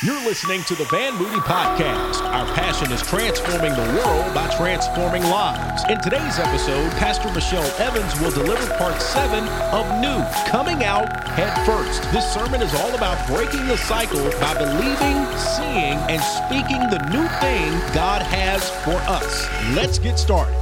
[0.00, 2.22] You're listening to the Van Moody Podcast.
[2.22, 5.82] Our passion is transforming the world by transforming lives.
[5.90, 9.42] In today's episode, Pastor Michelle Evans will deliver part seven
[9.74, 12.00] of New Coming Out Head First.
[12.12, 17.26] This sermon is all about breaking the cycle by believing, seeing, and speaking the new
[17.40, 19.48] thing God has for us.
[19.74, 20.54] Let's get started.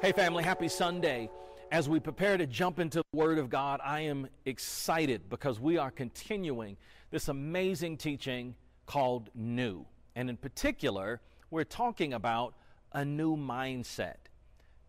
[0.00, 1.30] Hey, family, happy Sunday.
[1.72, 5.78] As we prepare to jump into the Word of God, I am excited because we
[5.78, 6.76] are continuing
[7.10, 8.54] this amazing teaching
[8.84, 9.86] called New.
[10.14, 12.52] And in particular, we're talking about
[12.92, 14.16] a new mindset.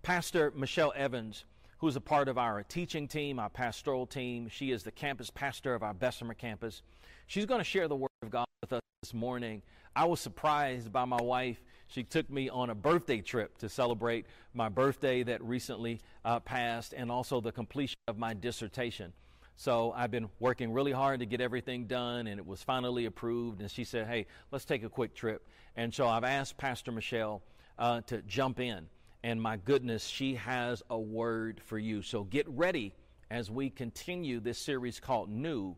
[0.01, 1.45] Pastor Michelle Evans,
[1.77, 5.75] who's a part of our teaching team, our pastoral team, she is the campus pastor
[5.75, 6.81] of our Bessemer campus.
[7.27, 9.61] She's going to share the Word of God with us this morning.
[9.95, 11.61] I was surprised by my wife
[11.93, 14.25] she took me on a birthday trip to celebrate
[14.55, 19.13] my birthday that recently uh, passed and also the completion of my dissertation.
[19.57, 23.61] So I've been working really hard to get everything done, and it was finally approved.
[23.61, 25.47] And she said, Hey, let's take a quick trip.
[25.75, 27.43] And so I've asked Pastor Michelle
[27.77, 28.87] uh, to jump in.
[29.23, 32.01] And my goodness, she has a word for you.
[32.01, 32.95] So get ready
[33.29, 35.75] as we continue this series called New,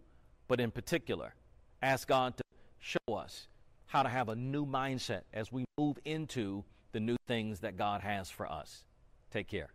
[0.48, 1.36] but in particular,
[1.82, 2.44] ask God to
[2.80, 3.48] show us
[3.88, 8.02] how to have a new mindset as we move into the new things that God
[8.02, 8.84] has for us.
[9.32, 9.70] Take care.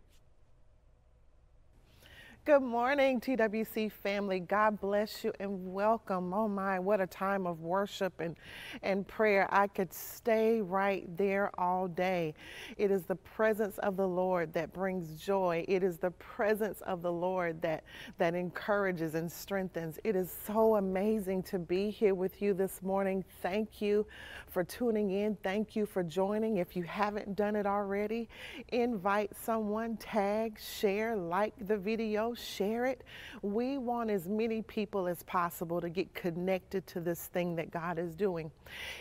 [2.43, 4.39] Good morning, TWC family.
[4.39, 6.33] God bless you and welcome.
[6.33, 8.35] Oh my, what a time of worship and,
[8.81, 9.47] and prayer.
[9.51, 12.33] I could stay right there all day.
[12.77, 15.63] It is the presence of the Lord that brings joy.
[15.67, 17.83] It is the presence of the Lord that,
[18.17, 19.99] that encourages and strengthens.
[20.03, 23.23] It is so amazing to be here with you this morning.
[23.43, 24.07] Thank you
[24.49, 25.37] for tuning in.
[25.43, 26.57] Thank you for joining.
[26.57, 28.29] If you haven't done it already,
[28.69, 33.03] invite someone, tag, share, like the video share it.
[33.41, 37.99] We want as many people as possible to get connected to this thing that God
[37.99, 38.51] is doing.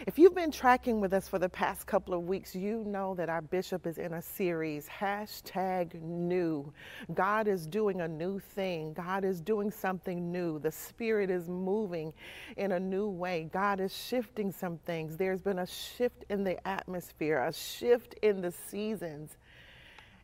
[0.07, 3.29] If you've been tracking with us for the past couple of weeks, you know that
[3.29, 6.73] our bishop is in a series, hashtag new.
[7.15, 8.93] God is doing a new thing.
[8.93, 10.59] God is doing something new.
[10.59, 12.13] The Spirit is moving
[12.57, 13.49] in a new way.
[13.53, 15.17] God is shifting some things.
[15.17, 19.37] There's been a shift in the atmosphere, a shift in the seasons.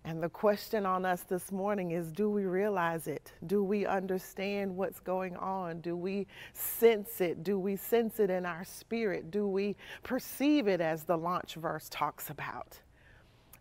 [0.07, 3.33] And the question on us this morning is do we realize it?
[3.45, 5.81] Do we understand what's going on?
[5.81, 7.43] Do we sense it?
[7.43, 9.33] Do we sense it in our spirit?
[9.33, 9.75] Do we
[10.05, 12.79] perceive it as the launch verse talks about?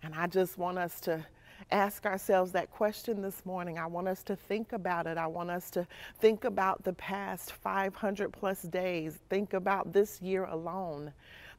[0.04, 1.26] And I just want us to
[1.72, 3.80] ask ourselves that question this morning.
[3.80, 5.18] I want us to think about it.
[5.18, 5.88] I want us to
[6.20, 11.12] think about the past 500 plus days, think about this year alone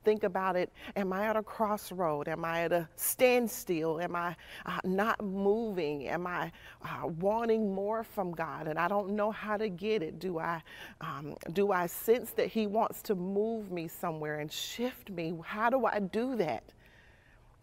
[0.06, 2.28] think about it am I at a crossroad?
[2.28, 4.00] Am I at a standstill?
[4.00, 6.06] Am I uh, not moving?
[6.08, 6.52] Am I
[6.82, 10.20] uh, wanting more from God and I don't know how to get it?
[10.20, 10.62] Do I,
[11.00, 15.34] um, do I sense that He wants to move me somewhere and shift me?
[15.44, 16.62] How do I do that?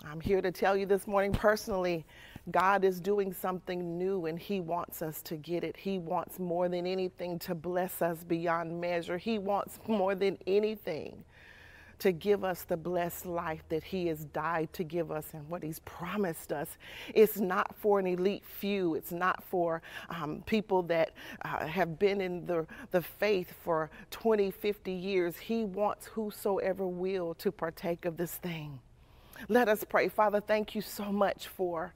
[0.05, 2.05] I'm here to tell you this morning personally.
[2.51, 5.77] God is doing something new and He wants us to get it.
[5.77, 9.17] He wants more than anything to bless us beyond measure.
[9.17, 11.23] He wants more than anything
[11.99, 15.63] to give us the blessed life that He has died to give us and what
[15.63, 16.77] He's promised us.
[17.13, 21.11] It's not for an elite few, it's not for um, people that
[21.43, 25.37] uh, have been in the, the faith for 20, 50 years.
[25.37, 28.79] He wants whosoever will to partake of this thing.
[29.49, 30.09] Let us pray.
[30.09, 31.93] Father, thank you so much for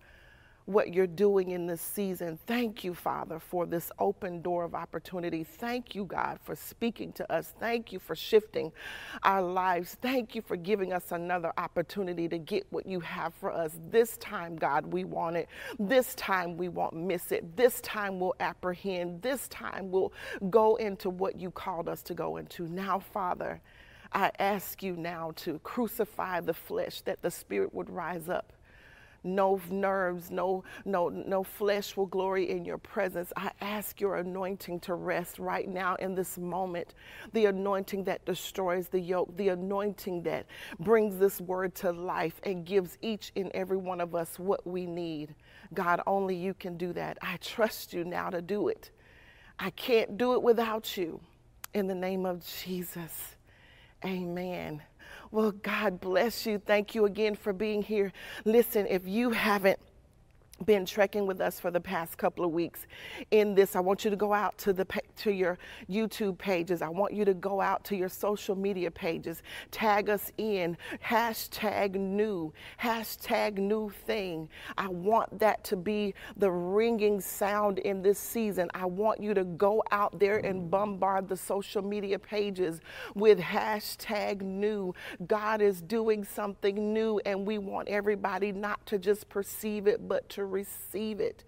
[0.68, 2.38] what you're doing in this season.
[2.46, 5.46] Thank you, Father, for this open door of opportunity.
[5.46, 7.54] Thank you, God, for speaking to us.
[7.58, 8.74] Thank you for shifting
[9.24, 9.96] our lives.
[10.02, 13.80] Thank you for giving us another opportunity to get what you have for us.
[13.90, 15.48] This time, God, we want it.
[15.80, 17.56] This time, we won't miss it.
[17.56, 19.22] This time, we'll apprehend.
[19.22, 20.12] This time, we'll
[20.50, 22.68] go into what you called us to go into.
[22.68, 23.62] Now, Father,
[24.12, 28.52] I ask you now to crucify the flesh that the Spirit would rise up
[29.28, 33.34] no nerves, no, no, no flesh will glory in your presence.
[33.36, 36.94] I ask your anointing to rest right now in this moment.
[37.34, 40.48] The anointing that destroys the yoke, the anointing that
[40.80, 44.86] brings this word to life and gives each and every one of us what we
[44.86, 45.36] need.
[45.74, 47.18] God, only you can do that.
[47.22, 48.92] I trust you now to do it.
[49.60, 51.20] I can't do it without you.
[51.74, 53.36] In the name of Jesus,
[54.06, 54.82] amen.
[55.32, 56.58] Well, God bless you.
[56.58, 58.14] Thank you again for being here.
[58.46, 59.80] Listen, if you haven't
[60.66, 62.88] been trekking with us for the past couple of weeks
[63.32, 63.76] in this.
[63.76, 64.86] I want you to go out to the
[65.18, 65.58] to your
[65.90, 66.82] youtube pages.
[66.82, 69.44] I want you to go out to your social media pages.
[69.72, 70.78] Tag us in.
[71.04, 72.54] Hashtag new.
[72.82, 74.50] Hashtag new thing.
[74.78, 78.70] I want that to be the ringing sound in this season.
[78.74, 82.82] I want you to go out there and bombard the social media pages
[83.16, 84.94] with hashtag new.
[85.28, 90.28] God is doing something new and we want everybody not to just perceive it but
[90.30, 91.44] to receive it.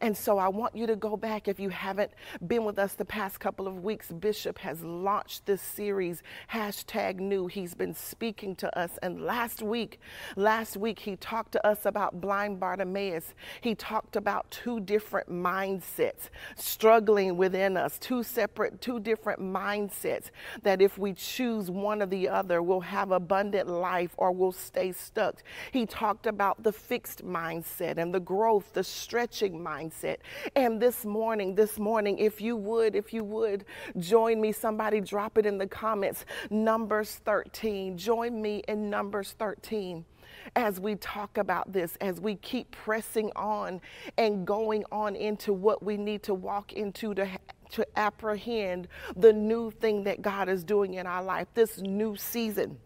[0.00, 2.12] And so I want you to go back if you haven't
[2.46, 4.10] been with us the past couple of weeks.
[4.12, 6.22] Bishop has launched this series,
[6.52, 7.46] hashtag new.
[7.46, 8.98] He's been speaking to us.
[9.02, 10.00] And last week,
[10.36, 13.34] last week, he talked to us about blind Bartimaeus.
[13.60, 20.30] He talked about two different mindsets struggling within us, two separate, two different mindsets
[20.62, 24.92] that if we choose one or the other, we'll have abundant life or we'll stay
[24.92, 25.42] stuck.
[25.72, 30.18] He talked about the fixed mindset and the growth growth, the stretching mindset.
[30.54, 33.64] And this morning, this morning, if you would, if you would
[33.96, 36.26] join me, somebody drop it in the comments.
[36.50, 37.96] Numbers 13.
[37.96, 40.04] Join me in Numbers 13
[40.56, 43.80] as we talk about this, as we keep pressing on
[44.18, 47.26] and going on into what we need to walk into to,
[47.70, 52.76] to apprehend the new thing that God is doing in our life, this new season.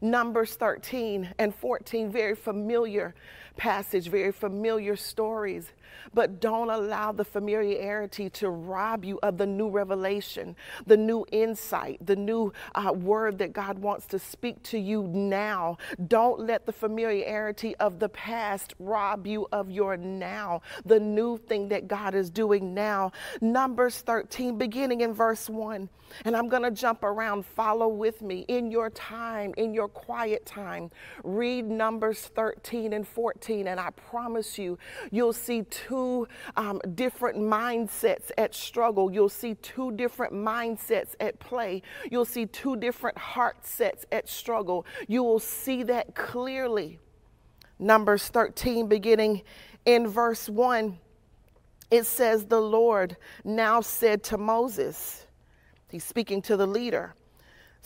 [0.00, 3.14] Numbers 13 and 14, very familiar
[3.56, 5.70] passage, very familiar stories
[6.14, 10.56] but don't allow the familiarity to rob you of the new revelation,
[10.86, 15.78] the new insight, the new uh, word that God wants to speak to you now.
[16.08, 21.68] Don't let the familiarity of the past rob you of your now, the new thing
[21.68, 23.12] that God is doing now.
[23.40, 25.88] Numbers 13, beginning in verse 1.
[26.24, 27.44] And I'm going to jump around.
[27.44, 30.90] Follow with me in your time, in your quiet time.
[31.24, 34.78] Read Numbers 13 and 14, and I promise you,
[35.10, 36.26] you'll see two
[36.56, 39.12] um, different mindsets at struggle.
[39.12, 41.82] You'll see two different mindsets at play.
[42.10, 44.86] You'll see two different heart sets at struggle.
[45.08, 46.98] You will see that clearly.
[47.78, 49.42] Numbers 13, beginning
[49.84, 50.98] in verse 1,
[51.90, 55.26] it says, The Lord now said to Moses,
[55.90, 57.14] He's speaking to the leader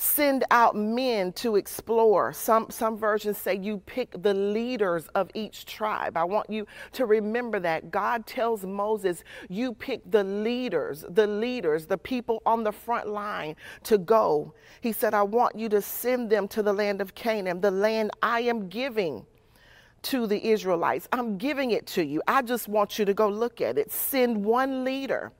[0.00, 2.32] send out men to explore.
[2.32, 6.16] Some, some versions say you pick the leaders of each tribe.
[6.16, 7.90] I want you to remember that.
[7.90, 13.56] God tells Moses, you pick the leaders, the leaders, the people on the front line
[13.84, 14.54] to go.
[14.80, 18.10] He said, I want you to send them to the land of Canaan, the land
[18.22, 19.26] I am giving
[20.02, 21.08] to the Israelites.
[21.12, 22.22] I'm giving it to you.
[22.26, 23.92] I just want you to go look at it.
[23.92, 25.30] Send one leader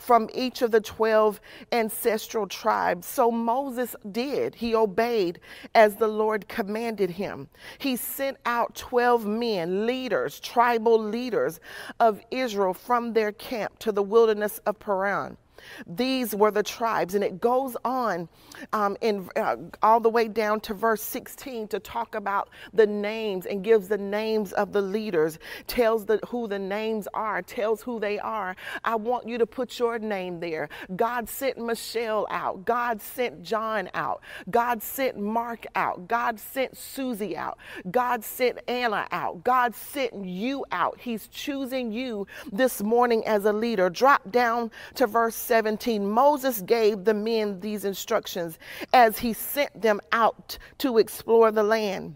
[0.00, 1.40] from each of the 12
[1.72, 3.06] ancestral tribes.
[3.06, 4.54] So Moses did.
[4.54, 5.40] He obeyed
[5.74, 7.48] as the Lord commanded him.
[7.78, 11.60] He sent out 12 men, leaders, tribal leaders
[12.00, 15.36] of Israel from their camp to the wilderness of Paran.
[15.86, 17.14] These were the tribes.
[17.14, 18.28] And it goes on
[18.72, 23.46] um, in, uh, all the way down to verse 16 to talk about the names
[23.46, 28.00] and gives the names of the leaders, tells the, who the names are, tells who
[28.00, 28.56] they are.
[28.84, 30.68] I want you to put your name there.
[30.96, 32.64] God sent Michelle out.
[32.64, 34.22] God sent John out.
[34.50, 36.08] God sent Mark out.
[36.08, 37.58] God sent Susie out.
[37.90, 39.44] God sent Anna out.
[39.44, 40.98] God sent you out.
[41.00, 43.90] He's choosing you this morning as a leader.
[43.90, 48.56] Drop down to verse 17, Moses gave the men these instructions
[48.92, 52.14] as he sent them out to explore the land.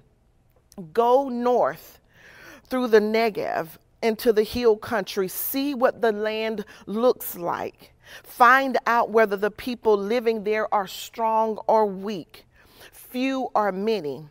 [0.93, 1.99] Go north
[2.69, 3.71] through the Negev
[4.05, 7.93] into the hill country, see what the land looks like.
[8.23, 12.45] Find out whether the people living there are strong or weak,
[12.93, 14.29] few or many.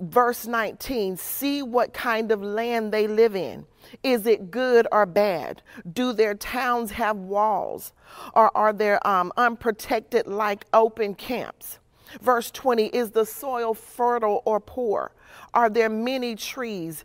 [0.00, 3.66] Verse 19, see what kind of land they live in
[4.02, 5.62] is it good or bad?
[5.92, 7.92] Do their towns have walls?
[8.34, 11.78] Or are they um, unprotected like open camps?
[12.20, 15.12] Verse 20 Is the soil fertile or poor?
[15.54, 17.04] Are there many trees?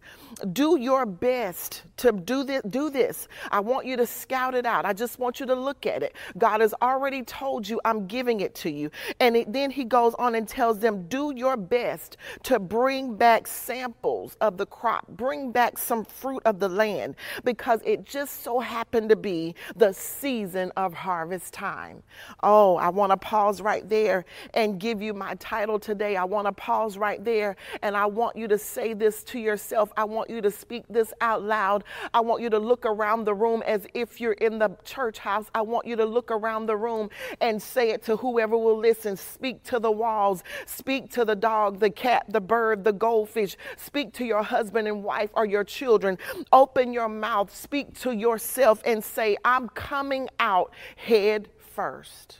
[0.51, 3.27] Do your best to do this, do this.
[3.49, 4.85] I want you to scout it out.
[4.85, 6.15] I just want you to look at it.
[6.37, 8.91] God has already told you, I'm giving it to you.
[9.19, 13.47] And it, then he goes on and tells them, do your best to bring back
[13.47, 18.59] samples of the crop, bring back some fruit of the land, because it just so
[18.59, 22.03] happened to be the season of harvest time.
[22.43, 26.15] Oh, I want to pause right there and give you my title today.
[26.15, 29.91] I want to pause right there and I want you to say this to yourself.
[29.97, 31.83] I want you to speak this out loud.
[32.13, 35.45] I want you to look around the room as if you're in the church house.
[35.53, 37.09] I want you to look around the room
[37.41, 39.17] and say it to whoever will listen.
[39.17, 43.57] Speak to the walls, speak to the dog, the cat, the bird, the goldfish.
[43.77, 46.17] Speak to your husband and wife or your children.
[46.51, 52.39] Open your mouth, speak to yourself, and say, I'm coming out head first.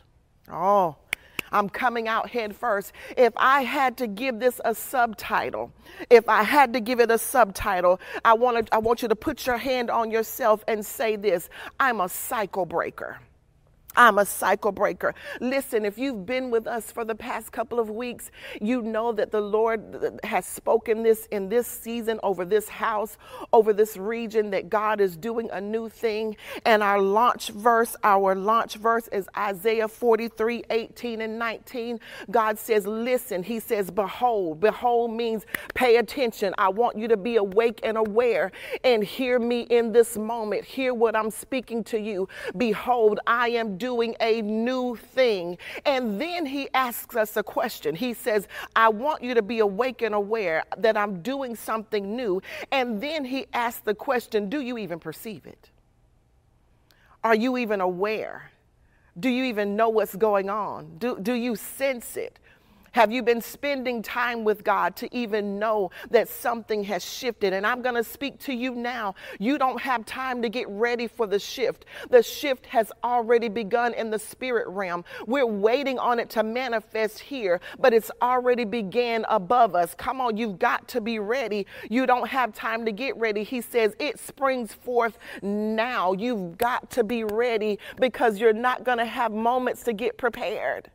[0.50, 0.96] Oh,
[1.52, 2.94] I'm coming out head first.
[3.16, 5.72] If I had to give this a subtitle,
[6.10, 9.16] if I had to give it a subtitle, I want to, I want you to
[9.16, 11.50] put your hand on yourself and say this
[11.80, 13.20] I'm a cycle breaker.
[13.98, 15.16] I'm a cycle breaker.
[15.42, 19.32] Listen, if you've been with us for the past couple of weeks, you know that
[19.32, 23.18] the Lord has spoken this in this season over this house,
[23.52, 26.38] over this region, that God is doing a new thing.
[26.66, 32.00] And our launch verse, our launch verse is Isaiah 43 18 and 19.
[32.32, 34.62] God says, Listen, He says, Behold.
[34.62, 36.54] Behold means pay attention.
[36.58, 38.52] I want you to be awake and aware
[38.84, 40.66] and hear me in this moment.
[40.66, 42.30] Hear what I'm speaking to you.
[42.58, 45.58] Behold, I am doing doing a new thing.
[45.86, 47.96] And then he asks us a question.
[47.96, 52.42] He says, I want you to be awake and aware that I'm doing something new.
[52.74, 55.70] And then he asks the question, Do you even perceive it?
[57.24, 58.52] Are you even aware?
[59.18, 60.98] Do you even know what's going on?
[60.98, 62.40] Do, do you sense it?
[62.98, 67.54] Have you been spending time with God to even know that something has shifted?
[67.54, 69.14] And I'm going to speak to you now.
[69.38, 71.86] You don't have time to get ready for the shift.
[72.10, 75.06] The shift has already begun in the spirit realm.
[75.28, 79.94] We're waiting on it to manifest here, but it's already began above us.
[79.94, 81.68] Come on, you've got to be ready.
[81.92, 83.44] You don't have time to get ready.
[83.44, 86.14] He says it springs forth now.
[86.14, 90.90] You've got to be ready because you're not going to have moments to get prepared.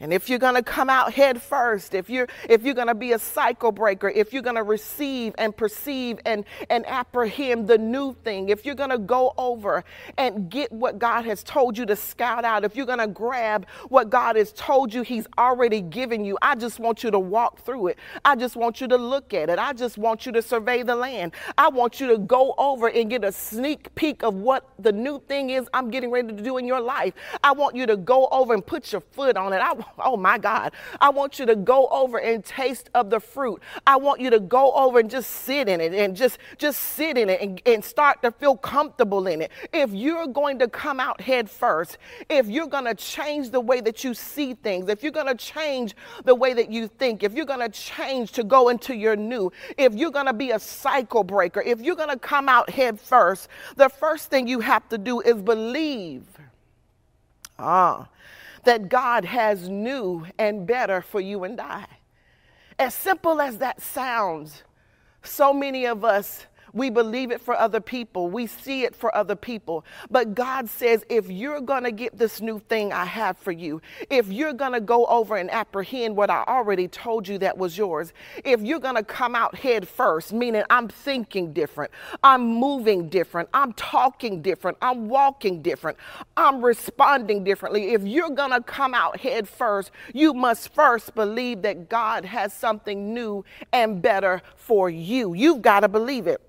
[0.00, 2.94] And if you're going to come out head first, if you're if you're going to
[2.94, 7.76] be a cycle breaker, if you're going to receive and perceive and and apprehend the
[7.76, 9.84] new thing, if you're going to go over
[10.16, 13.66] and get what God has told you to scout out, if you're going to grab
[13.90, 17.60] what God has told you he's already given you, I just want you to walk
[17.60, 17.98] through it.
[18.24, 19.58] I just want you to look at it.
[19.58, 21.32] I just want you to survey the land.
[21.58, 25.20] I want you to go over and get a sneak peek of what the new
[25.28, 27.12] thing is I'm getting ready to do in your life.
[27.44, 29.58] I want you to go over and put your foot on it.
[29.58, 33.62] I oh my God, I want you to go over and taste of the fruit.
[33.86, 37.18] I want you to go over and just sit in it and just, just sit
[37.18, 39.50] in it and, and start to feel comfortable in it.
[39.72, 43.80] If you're going to come out head first, if you're going to change the way
[43.80, 45.94] that you see things, if you're going to change
[46.24, 49.50] the way that you think, if you're going to change to go into your new,
[49.76, 53.00] if you're going to be a cycle breaker, if you're going to come out head
[53.00, 56.24] first, the first thing you have to do is believe.
[57.58, 58.08] Ah,
[58.64, 61.86] that God has new and better for you and I.
[62.78, 64.62] As simple as that sounds,
[65.22, 68.28] so many of us we believe it for other people.
[68.28, 69.84] We see it for other people.
[70.10, 73.80] But God says, if you're going to get this new thing I have for you,
[74.08, 77.76] if you're going to go over and apprehend what I already told you that was
[77.76, 78.12] yours,
[78.44, 81.90] if you're going to come out head first, meaning I'm thinking different,
[82.22, 85.98] I'm moving different, I'm talking different, I'm walking different,
[86.36, 91.62] I'm responding differently, if you're going to come out head first, you must first believe
[91.62, 95.34] that God has something new and better for you.
[95.34, 96.40] You've got to believe it.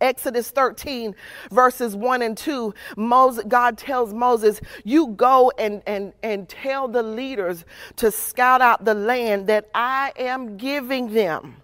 [0.00, 1.14] Exodus 13,
[1.50, 7.02] verses 1 and 2, Moses, God tells Moses, You go and, and, and tell the
[7.02, 7.64] leaders
[7.96, 11.56] to scout out the land that I am giving them.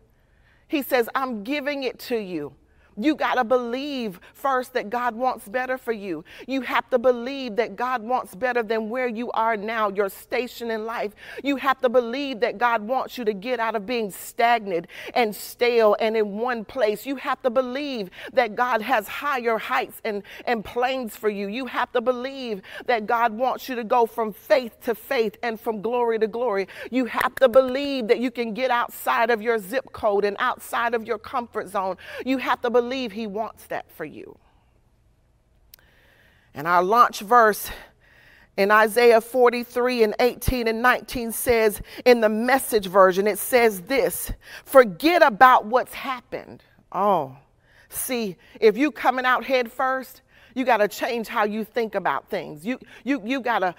[0.69, 2.53] He says, I'm giving it to you.
[3.01, 6.23] You got to believe first that God wants better for you.
[6.47, 10.71] You have to believe that God wants better than where you are now, your station
[10.71, 11.13] in life.
[11.43, 15.35] You have to believe that God wants you to get out of being stagnant and
[15.35, 17.07] stale and in one place.
[17.07, 21.49] You have to believe that God has higher heights and, and planes for you.
[21.49, 25.59] You have to believe that God wants you to go from faith to faith and
[25.59, 26.69] from glory to glory.
[26.91, 30.93] You have to believe that you can get outside of your zip code and outside
[30.93, 31.97] of your comfort zone.
[32.27, 34.37] You have to believe believe He wants that for you.
[36.53, 37.71] And our launch verse
[38.57, 44.33] in Isaiah 43 and 18 and 19 says, in the message version, it says this
[44.65, 46.65] forget about what's happened.
[46.91, 47.37] Oh,
[47.89, 50.23] see, if you coming out head first,
[50.55, 52.65] you got to change how you think about things.
[52.65, 53.75] You, you, you got to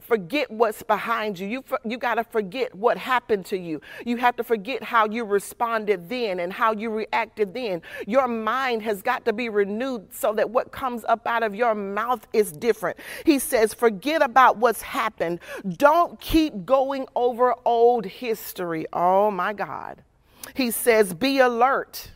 [0.00, 1.46] forget what's behind you.
[1.46, 3.80] You, you got to forget what happened to you.
[4.04, 7.82] You have to forget how you responded then and how you reacted then.
[8.06, 11.74] Your mind has got to be renewed so that what comes up out of your
[11.74, 12.98] mouth is different.
[13.24, 15.40] He says, forget about what's happened.
[15.76, 18.86] Don't keep going over old history.
[18.92, 20.02] Oh my God.
[20.54, 22.10] he says, Be alert.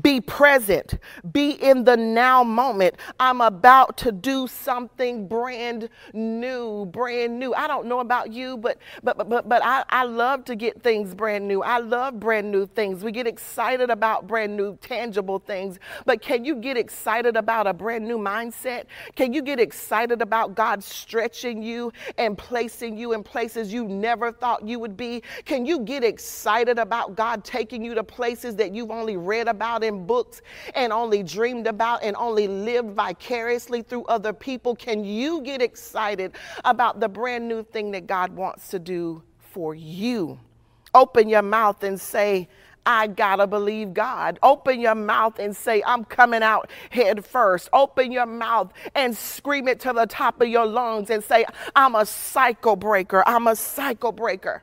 [0.00, 0.98] Be present.
[1.32, 2.96] Be in the now moment.
[3.18, 7.54] I'm about to do something brand new, brand new.
[7.54, 11.14] I don't know about you, but but but but I, I love to get things
[11.14, 11.62] brand new.
[11.62, 13.04] I love brand new things.
[13.04, 15.78] We get excited about brand new, tangible things.
[16.04, 18.84] But can you get excited about a brand new mindset?
[19.14, 24.32] Can you get excited about God stretching you and placing you in places you never
[24.32, 25.22] thought you would be?
[25.44, 29.67] Can you get excited about God taking you to places that you've only read about?
[29.68, 30.40] About in books
[30.74, 34.74] and only dreamed about and only lived vicariously through other people?
[34.74, 36.32] Can you get excited
[36.64, 40.38] about the brand new thing that God wants to do for you?
[40.94, 42.48] Open your mouth and say,
[42.86, 44.38] I gotta believe God.
[44.42, 47.68] Open your mouth and say, I'm coming out head first.
[47.74, 51.44] Open your mouth and scream it to the top of your lungs and say,
[51.76, 53.22] I'm a cycle breaker.
[53.26, 54.62] I'm a cycle breaker.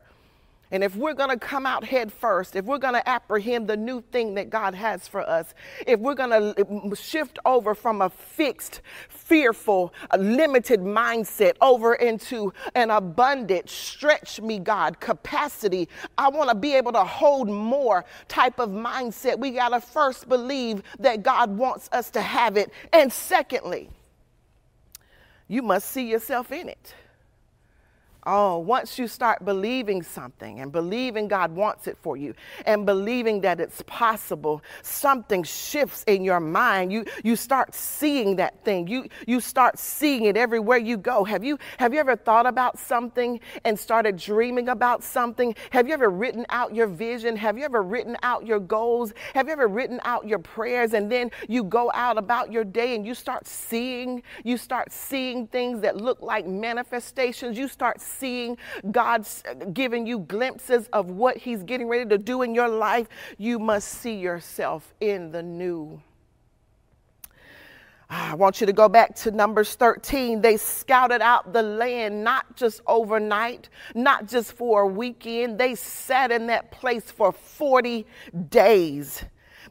[0.76, 3.78] And if we're going to come out head first, if we're going to apprehend the
[3.78, 5.54] new thing that God has for us,
[5.88, 12.90] if we're going to shift over from a fixed, fearful, limited mindset over into an
[12.90, 18.68] abundant, stretch me, God, capacity, I want to be able to hold more type of
[18.68, 19.40] mindset.
[19.40, 22.70] We got to first believe that God wants us to have it.
[22.92, 23.90] And secondly,
[25.48, 26.94] you must see yourself in it.
[28.28, 32.34] Oh, once you start believing something and believing God wants it for you
[32.66, 36.92] and believing that it's possible, something shifts in your mind.
[36.92, 38.88] You you start seeing that thing.
[38.88, 41.24] You you start seeing it everywhere you go.
[41.24, 45.54] Have you have you ever thought about something and started dreaming about something?
[45.70, 47.38] Have you ever written out your vision?
[47.38, 49.14] Have you ever written out your goals?
[49.36, 52.96] Have you ever written out your prayers and then you go out about your day
[52.96, 57.56] and you start seeing, you start seeing things that look like manifestations.
[57.56, 58.15] You start seeing
[58.92, 63.08] God's uh, giving you glimpses of what He's getting ready to do in your life,
[63.38, 66.02] you must see yourself in the new.
[68.10, 70.40] Ah, I want you to go back to Numbers 13.
[70.40, 75.58] They scouted out the land not just overnight, not just for a weekend.
[75.58, 78.06] They sat in that place for 40
[78.50, 79.24] days.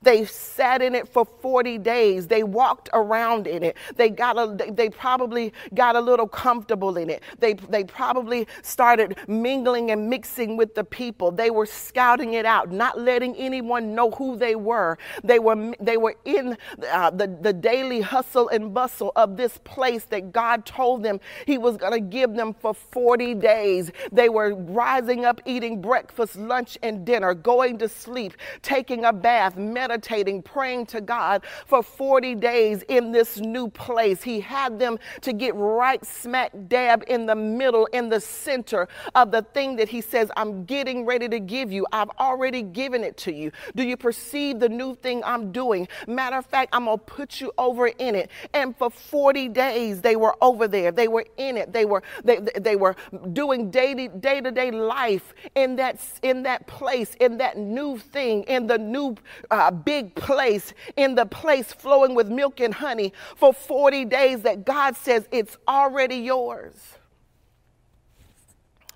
[0.05, 2.29] They sat in it for 40 days.
[2.29, 3.77] They walked around in it.
[3.97, 7.23] They got a, they probably got a little comfortable in it.
[7.39, 11.31] They, they probably started mingling and mixing with the people.
[11.31, 14.99] They were scouting it out, not letting anyone know who they were.
[15.25, 16.57] They were, they were in
[16.91, 21.59] uh, the, the daily hustle and bustle of this place that God told them He
[21.59, 23.91] was going to give them for 40 days.
[24.13, 29.57] They were rising up, eating breakfast, lunch, and dinner, going to sleep, taking a bath,
[29.57, 34.23] meditating meditating, praying to God for 40 days in this new place.
[34.23, 39.31] He had them to get right smack dab in the middle, in the center of
[39.31, 41.87] the thing that He says, I'm getting ready to give you.
[41.93, 43.53] I've already given it to you.
[43.77, 45.87] Do you perceive the new thing I'm doing?
[46.09, 48.31] Matter of fact, I'm going to put you over in it.
[48.53, 50.91] And for 40 days, they were over there.
[50.91, 51.73] They were in it.
[51.73, 52.97] They were, they, they were
[53.33, 58.67] doing day to day life in that, in that place, in that new thing, in
[58.67, 59.17] the new
[59.51, 64.65] uh, big place, in the place flowing with milk and honey for 40 days that
[64.65, 66.75] God says it's already yours.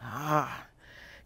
[0.03, 0.68] Ah.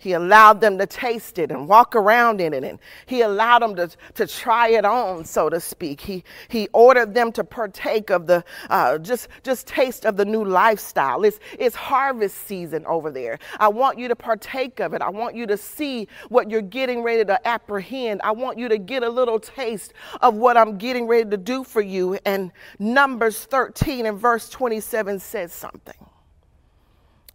[0.03, 2.65] He allowed them to taste it and walk around in it.
[2.65, 6.01] And he allowed them to, to try it on, so to speak.
[6.01, 10.45] He, he ordered them to partake of the, uh, just, just taste of the new
[10.45, 11.23] lifestyle.
[11.23, 13.39] It's, it's harvest season over there.
[13.61, 15.03] I want you to partake of it.
[15.03, 18.23] I want you to see what you're getting ready to apprehend.
[18.25, 21.63] I want you to get a little taste of what I'm getting ready to do
[21.63, 22.19] for you.
[22.25, 25.95] And Numbers 13 and verse 27 says something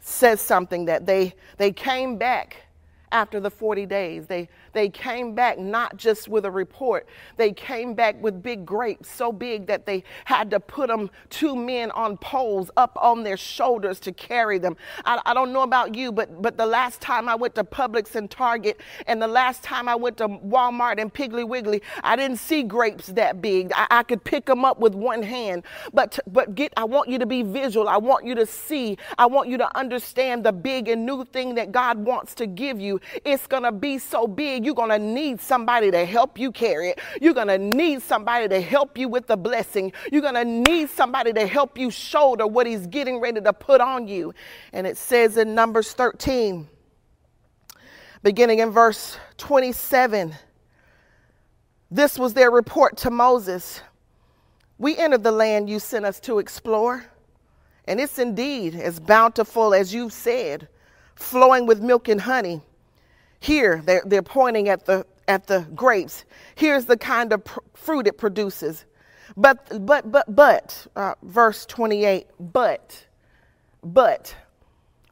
[0.08, 2.67] says something that they they came back
[3.12, 4.28] after the 40 days.
[4.28, 9.10] They, they came back not just with a report, they came back with big grapes,
[9.10, 13.38] so big that they had to put them, two men on poles up on their
[13.38, 14.78] shoulders to carry them.
[15.06, 18.16] I, I don't know about you, but, but the last time I went to Publix
[18.16, 22.38] and Target, and the last time I went to Walmart and Piggly Wiggly, I didn't
[22.38, 23.72] see grapes that big.
[23.74, 25.63] I, I could pick them up with one hand.
[25.94, 27.90] But, but get, I want you to be visual.
[27.90, 28.98] I want you to see.
[29.18, 32.80] I want you to understand the big and new thing that God wants to give
[32.80, 36.51] you it's going to be so big, you're going to need somebody to help you
[36.51, 36.99] carry it.
[37.21, 39.93] You're going to need somebody to help you with the blessing.
[40.12, 43.80] You're going to need somebody to help you shoulder what He's getting ready to put
[43.80, 44.34] on you.
[44.73, 46.67] And it says in Numbers 13,
[48.23, 50.36] beginning in verse 27,
[51.89, 53.82] this was their report to Moses.
[54.77, 57.06] We entered the land you sent us to explore,
[57.86, 60.67] and it's indeed as bountiful as you've said,
[61.15, 62.62] flowing with milk and honey.
[63.39, 66.26] Here, they're, they're pointing at the at the grapes.
[66.56, 68.86] Here's the kind of pr- fruit it produces.
[69.36, 73.06] But, but, but, but, uh, verse 28, but,
[73.84, 74.34] but,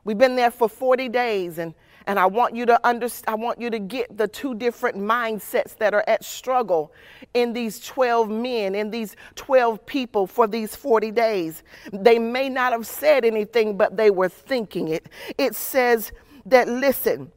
[0.06, 1.74] we've been there for 40 days and
[2.08, 5.76] and I want you to understand, I want you to get the two different mindsets
[5.78, 6.94] that are at struggle
[7.34, 11.64] in these 12 men, in these 12 people for these 40 days.
[11.92, 15.10] They may not have said anything, but they were thinking it.
[15.40, 16.12] It says
[16.46, 17.32] that, listen,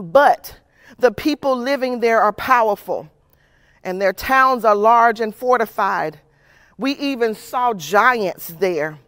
[0.00, 0.58] but
[0.98, 3.10] the people living there are powerful,
[3.82, 6.20] and their towns are large and fortified.
[6.76, 8.98] We even saw giants there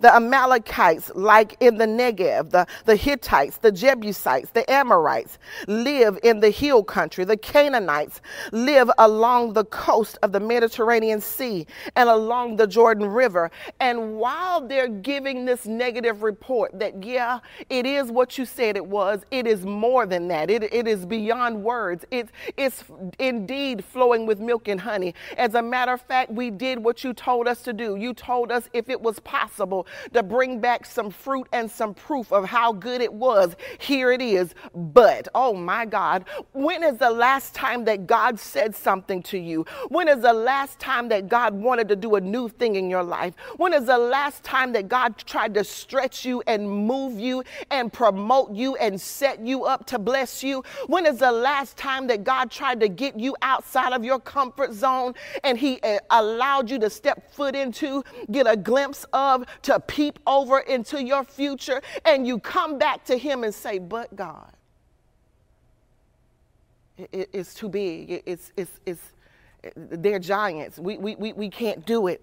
[0.00, 6.40] the Amalekites, like in the Negev, the, the Hittites, the Jebusites, the Amorites live in
[6.40, 7.24] the hill country.
[7.24, 8.20] The Canaanites
[8.52, 13.50] live along the coast of the Mediterranean Sea and along the Jordan River.
[13.80, 18.86] And while they're giving this negative report that, yeah, it is what you said it
[18.86, 20.50] was, it is more than that.
[20.50, 22.04] It, it is beyond words.
[22.10, 22.84] It, it's
[23.18, 25.14] indeed flowing with milk and honey.
[25.36, 27.96] As a matter of fact, we did what you told us to do.
[27.96, 32.32] You told us if it was possible to bring back some fruit and some proof
[32.32, 33.56] of how good it was.
[33.78, 34.54] Here it is.
[34.74, 39.64] But, oh my God, when is the last time that God said something to you?
[39.88, 43.02] When is the last time that God wanted to do a new thing in your
[43.02, 43.34] life?
[43.56, 47.92] When is the last time that God tried to stretch you and move you and
[47.92, 50.62] promote you and set you up to bless you?
[50.86, 54.72] When is the last time that God tried to get you outside of your comfort
[54.72, 59.75] zone and He uh, allowed you to step foot into, get a glimpse of, to
[59.80, 64.52] peep over into your future and you come back to Him and say, But God,
[66.98, 68.10] it, it's too big.
[68.10, 69.02] It, it's, it's, it's,
[69.76, 70.78] they're giants.
[70.78, 72.22] We, we, we, we can't do it.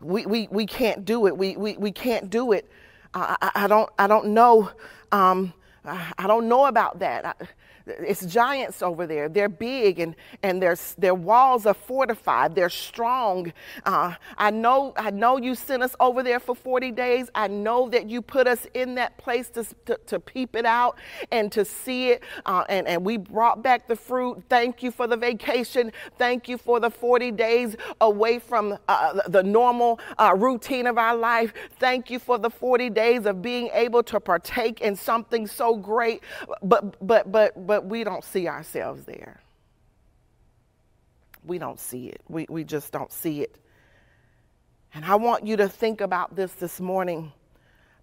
[0.00, 1.36] We, we, we can't do it.
[1.36, 2.70] We, we, we can't do it.
[3.14, 4.70] I, I, I don't, I don't know.
[5.12, 5.52] Um,
[5.84, 7.24] I don't know about that.
[7.26, 7.46] I,
[7.86, 9.28] it's giants over there.
[9.28, 12.54] They're big and, and their, their walls are fortified.
[12.54, 13.52] They're strong.
[13.84, 17.30] Uh, I, know, I know you sent us over there for 40 days.
[17.34, 20.98] I know that you put us in that place to, to, to peep it out
[21.30, 22.22] and to see it.
[22.46, 24.42] Uh, and, and we brought back the fruit.
[24.48, 25.92] Thank you for the vacation.
[26.18, 31.16] Thank you for the 40 days away from uh, the normal uh, routine of our
[31.16, 31.52] life.
[31.78, 36.22] Thank you for the 40 days of being able to partake in something so great.
[36.62, 39.40] But, but, but, but but we don't see ourselves there.
[41.44, 42.20] We don't see it.
[42.28, 43.56] We, we just don't see it.
[44.94, 47.32] And I want you to think about this this morning.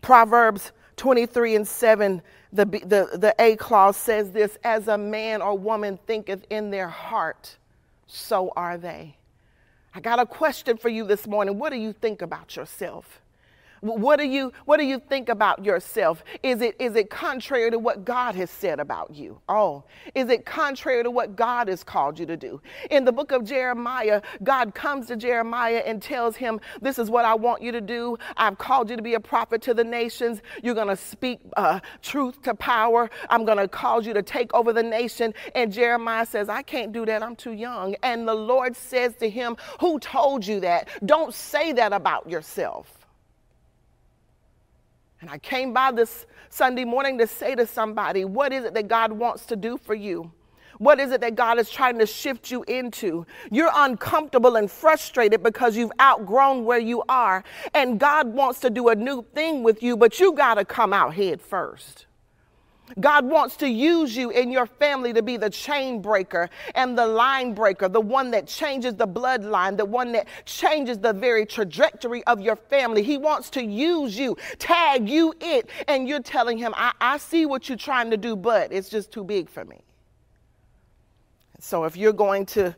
[0.01, 5.57] Proverbs 23 and 7, the, the, the A clause says this As a man or
[5.57, 7.55] woman thinketh in their heart,
[8.07, 9.15] so are they.
[9.95, 11.57] I got a question for you this morning.
[11.57, 13.21] What do you think about yourself?
[13.81, 16.23] What do you what do you think about yourself?
[16.43, 19.41] Is it is it contrary to what God has said about you?
[19.49, 22.61] Oh, is it contrary to what God has called you to do?
[22.91, 27.25] In the book of Jeremiah, God comes to Jeremiah and tells him, "This is what
[27.25, 28.19] I want you to do.
[28.37, 30.43] I've called you to be a prophet to the nations.
[30.61, 33.09] You're going to speak uh, truth to power.
[33.31, 36.91] I'm going to cause you to take over the nation." And Jeremiah says, "I can't
[36.91, 37.23] do that.
[37.23, 40.87] I'm too young." And the Lord says to him, "Who told you that?
[41.03, 43.00] Don't say that about yourself."
[45.21, 48.87] And I came by this Sunday morning to say to somebody, what is it that
[48.87, 50.31] God wants to do for you?
[50.79, 53.27] What is it that God is trying to shift you into?
[53.51, 57.43] You're uncomfortable and frustrated because you've outgrown where you are,
[57.75, 60.91] and God wants to do a new thing with you, but you got to come
[60.91, 62.07] out head first.
[62.99, 67.05] God wants to use you in your family to be the chain breaker and the
[67.05, 72.23] line breaker, the one that changes the bloodline, the one that changes the very trajectory
[72.25, 73.03] of your family.
[73.03, 77.45] He wants to use you, tag you it, and you're telling him, I, I see
[77.45, 79.81] what you're trying to do, but it's just too big for me.
[81.59, 82.75] So if you're going to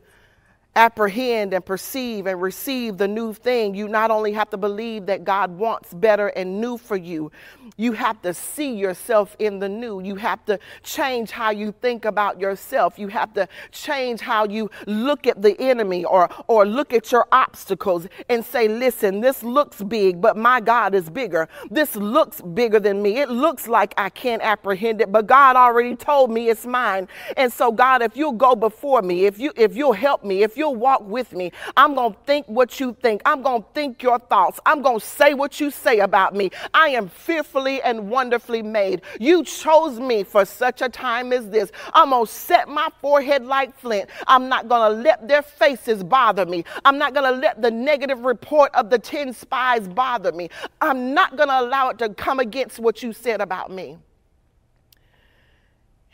[0.76, 5.24] apprehend and perceive and receive the new thing, you not only have to believe that
[5.24, 7.30] God wants better and new for you,
[7.76, 10.00] you have to see yourself in the new.
[10.00, 12.98] You have to change how you think about yourself.
[12.98, 17.26] You have to change how you look at the enemy or, or look at your
[17.32, 21.48] obstacles and say, listen, this looks big, but my God is bigger.
[21.70, 23.18] This looks bigger than me.
[23.18, 27.08] It looks like I can't apprehend it, but God already told me it's mine.
[27.36, 30.56] And so, God, if you'll go before me, if you if you'll help me, if
[30.56, 33.20] you you'll walk with me, I'm going to think what you think.
[33.26, 34.58] I'm going to think your thoughts.
[34.64, 36.50] I'm going to say what you say about me.
[36.72, 39.02] I am fearfully and wonderfully made.
[39.20, 41.70] You chose me for such a time as this.
[41.92, 44.08] I'm going to set my forehead like flint.
[44.26, 46.64] I'm not going to let their faces bother me.
[46.86, 50.48] I'm not going to let the negative report of the 10 spies bother me.
[50.80, 53.98] I'm not going to allow it to come against what you said about me.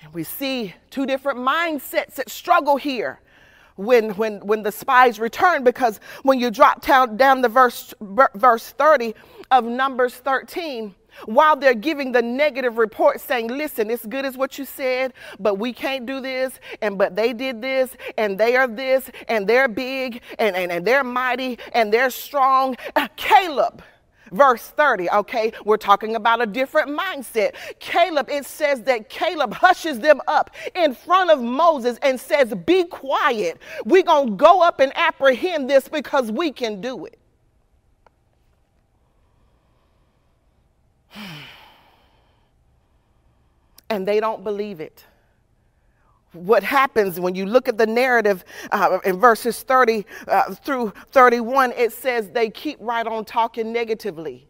[0.02, 3.20] And we see two different mindsets that struggle here
[3.80, 8.70] when, when, when the spies return because when you drop down, down the verse, verse
[8.70, 9.14] 30
[9.50, 14.58] of Numbers 13, while they're giving the negative report saying, listen, it's good as what
[14.58, 18.68] you said, but we can't do this, and but they did this, and they are
[18.68, 22.76] this, and they're big, and, and, and they're mighty, and they're strong.
[22.94, 23.82] Uh, Caleb
[24.32, 25.52] verse 30, okay?
[25.64, 27.54] We're talking about a different mindset.
[27.78, 32.84] Caleb, it says that Caleb hushes them up in front of Moses and says, Be
[32.84, 33.58] quiet.
[33.84, 37.18] We're going to go up and apprehend this because we can do it.
[43.92, 45.04] And they don't believe it
[46.32, 51.72] what happens when you look at the narrative uh, in verses 30 uh, through 31,
[51.76, 54.46] it says they keep right on talking negatively.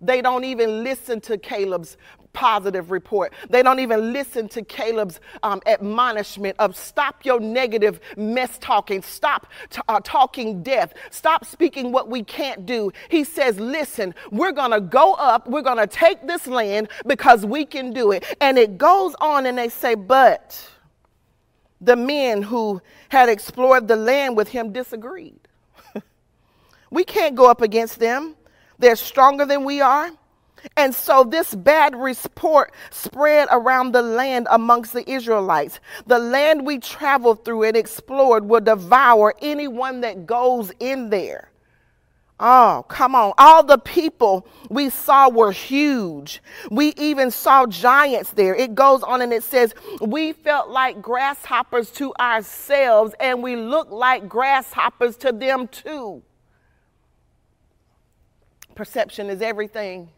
[0.00, 1.96] They don't even listen to Caleb's
[2.32, 3.32] positive report.
[3.50, 9.46] They don't even listen to Caleb's um, admonishment of stop your negative mess talking, stop
[9.70, 12.90] t- uh, talking death, stop speaking what we can't do.
[13.10, 17.44] He says, listen, we're going to go up, we're going to take this land because
[17.46, 18.24] we can do it.
[18.40, 20.68] And it goes on and they say, but
[21.82, 25.40] the men who had explored the land with him disagreed.
[26.90, 28.36] we can't go up against them.
[28.78, 30.10] They're stronger than we are.
[30.76, 35.80] And so this bad report spread around the land amongst the Israelites.
[36.06, 41.51] The land we traveled through and explored will devour anyone that goes in there.
[42.44, 43.34] Oh, come on.
[43.38, 46.42] All the people we saw were huge.
[46.72, 48.52] We even saw giants there.
[48.52, 53.92] It goes on and it says, We felt like grasshoppers to ourselves, and we looked
[53.92, 56.20] like grasshoppers to them too.
[58.74, 60.08] Perception is everything.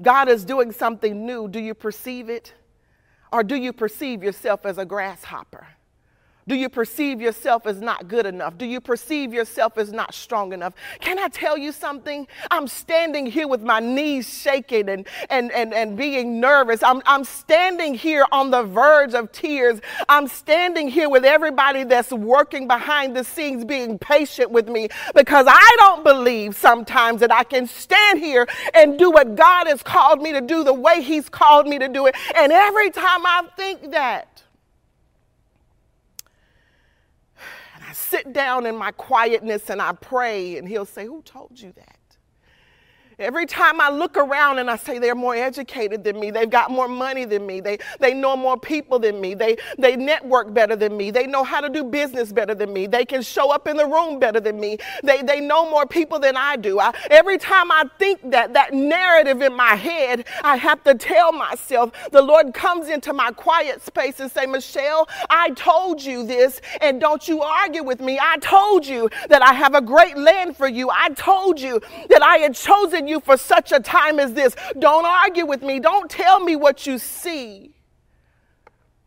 [0.00, 1.48] God is doing something new.
[1.48, 2.54] Do you perceive it?
[3.32, 5.66] Or do you perceive yourself as a grasshopper?
[6.48, 8.56] Do you perceive yourself as not good enough?
[8.56, 10.74] Do you perceive yourself as not strong enough?
[11.00, 12.28] Can I tell you something?
[12.52, 16.84] I'm standing here with my knees shaking and, and, and, and being nervous.
[16.84, 19.80] I'm, I'm standing here on the verge of tears.
[20.08, 25.46] I'm standing here with everybody that's working behind the scenes being patient with me because
[25.48, 30.22] I don't believe sometimes that I can stand here and do what God has called
[30.22, 32.14] me to do the way He's called me to do it.
[32.36, 34.44] And every time I think that,
[37.96, 41.95] sit down in my quietness and I pray, and he'll say, Who told you that?
[43.18, 46.70] Every time I look around and I say they're more educated than me, they've got
[46.70, 50.76] more money than me, they, they know more people than me, they, they network better
[50.76, 53.68] than me, they know how to do business better than me, they can show up
[53.68, 56.78] in the room better than me, they, they know more people than I do.
[56.78, 61.32] I, every time I think that, that narrative in my head, I have to tell
[61.32, 66.60] myself, the Lord comes into my quiet space and say, Michelle, I told you this,
[66.82, 68.18] and don't you argue with me.
[68.20, 70.90] I told you that I have a great land for you.
[70.90, 74.56] I told you that I had chosen you for such a time as this.
[74.78, 75.80] Don't argue with me.
[75.80, 77.74] Don't tell me what you see.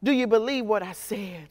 [0.03, 1.49] Do you believe what I said?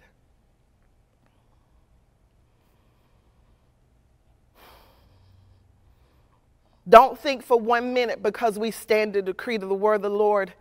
[6.89, 10.11] Don't think for one minute because we stand to decree to the word of the
[10.11, 10.55] Lord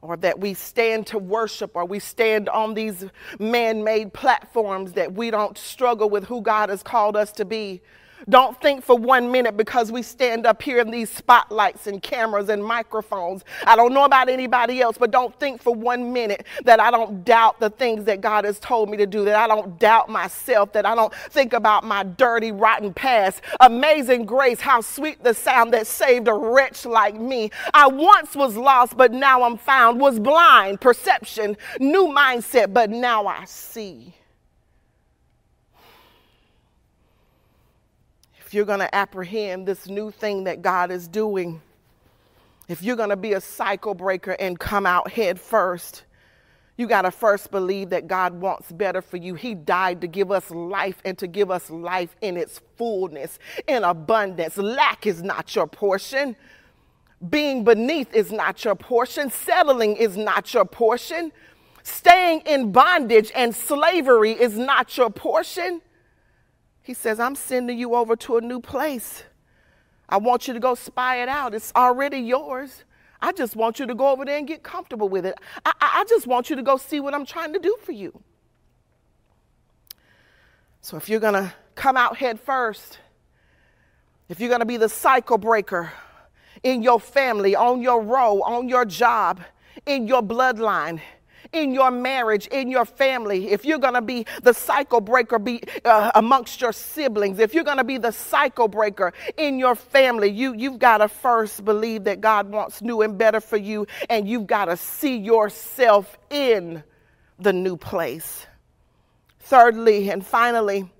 [0.00, 3.04] or that we stand to worship or we stand on these
[3.38, 7.82] man made platforms that we don't struggle with who God has called us to be.
[8.28, 12.48] Don't think for one minute because we stand up here in these spotlights and cameras
[12.48, 13.44] and microphones.
[13.66, 17.24] I don't know about anybody else, but don't think for one minute that I don't
[17.24, 20.72] doubt the things that God has told me to do, that I don't doubt myself,
[20.72, 23.40] that I don't think about my dirty, rotten past.
[23.60, 27.50] Amazing grace, how sweet the sound that saved a wretch like me.
[27.74, 33.26] I once was lost, but now I'm found, was blind, perception, new mindset, but now
[33.26, 34.14] I see.
[38.54, 41.60] You're going to apprehend this new thing that God is doing,
[42.68, 46.04] if you're going to be a cycle breaker and come out head first,
[46.76, 49.34] you got to first believe that God wants better for you.
[49.34, 53.38] He died to give us life and to give us life in its fullness,
[53.68, 54.56] in abundance.
[54.56, 56.34] Lack is not your portion.
[57.28, 59.30] Being beneath is not your portion.
[59.30, 61.30] Settling is not your portion.
[61.82, 65.82] Staying in bondage and slavery is not your portion.
[66.82, 69.24] He says, I'm sending you over to a new place.
[70.08, 71.54] I want you to go spy it out.
[71.54, 72.84] It's already yours.
[73.20, 75.36] I just want you to go over there and get comfortable with it.
[75.64, 78.20] I, I just want you to go see what I'm trying to do for you.
[80.80, 82.98] So if you're going to come out head first,
[84.28, 85.92] if you're going to be the cycle breaker
[86.64, 89.40] in your family, on your row, on your job,
[89.86, 91.00] in your bloodline,
[91.52, 95.62] in your marriage, in your family, if you're going to be the cycle breaker be,
[95.84, 100.30] uh, amongst your siblings, if you're going to be the cycle breaker in your family,
[100.30, 104.28] you, you've got to first believe that God wants new and better for you, and
[104.28, 106.82] you've got to see yourself in
[107.38, 108.46] the new place.
[109.40, 110.90] Thirdly and finally,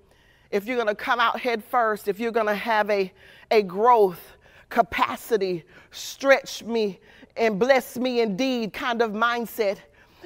[0.51, 3.11] if you're going to come out head first, if you're going to have a,
[3.49, 4.21] a growth
[4.69, 6.99] capacity, stretch me
[7.35, 9.77] and bless me indeed kind of mindset,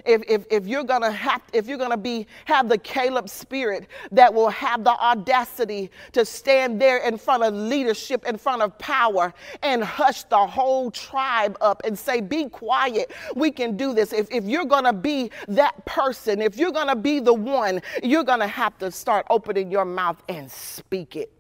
[0.06, 4.34] if, if, if you're gonna have if you're gonna be have the Caleb spirit that
[4.34, 9.34] will have the audacity to stand there in front of leadership, in front of power,
[9.64, 14.14] and hush the whole tribe up and say, Be quiet, we can do this.
[14.14, 18.48] If, if you're gonna be that person, if you're gonna be the one, you're gonna
[18.48, 21.32] have to start opening your mouth and speak it.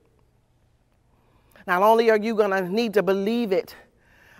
[1.65, 3.75] Not only are you gonna need to believe it,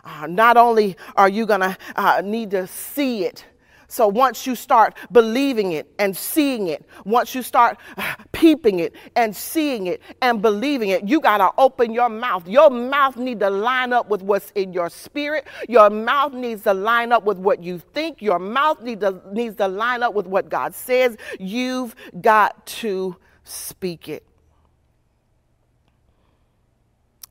[0.04, 3.44] uh, not only are you gonna uh, need to see it,
[3.90, 8.94] so once you start believing it and seeing it, once you start uh, peeping it
[9.16, 12.46] and seeing it and believing it, you got to open your mouth.
[12.48, 15.48] Your mouth needs to line up with what's in your spirit.
[15.70, 18.22] Your mouth needs to line up with what you think.
[18.22, 21.16] Your mouth need to, needs to line up with what God says.
[21.40, 24.26] You've got to speak it.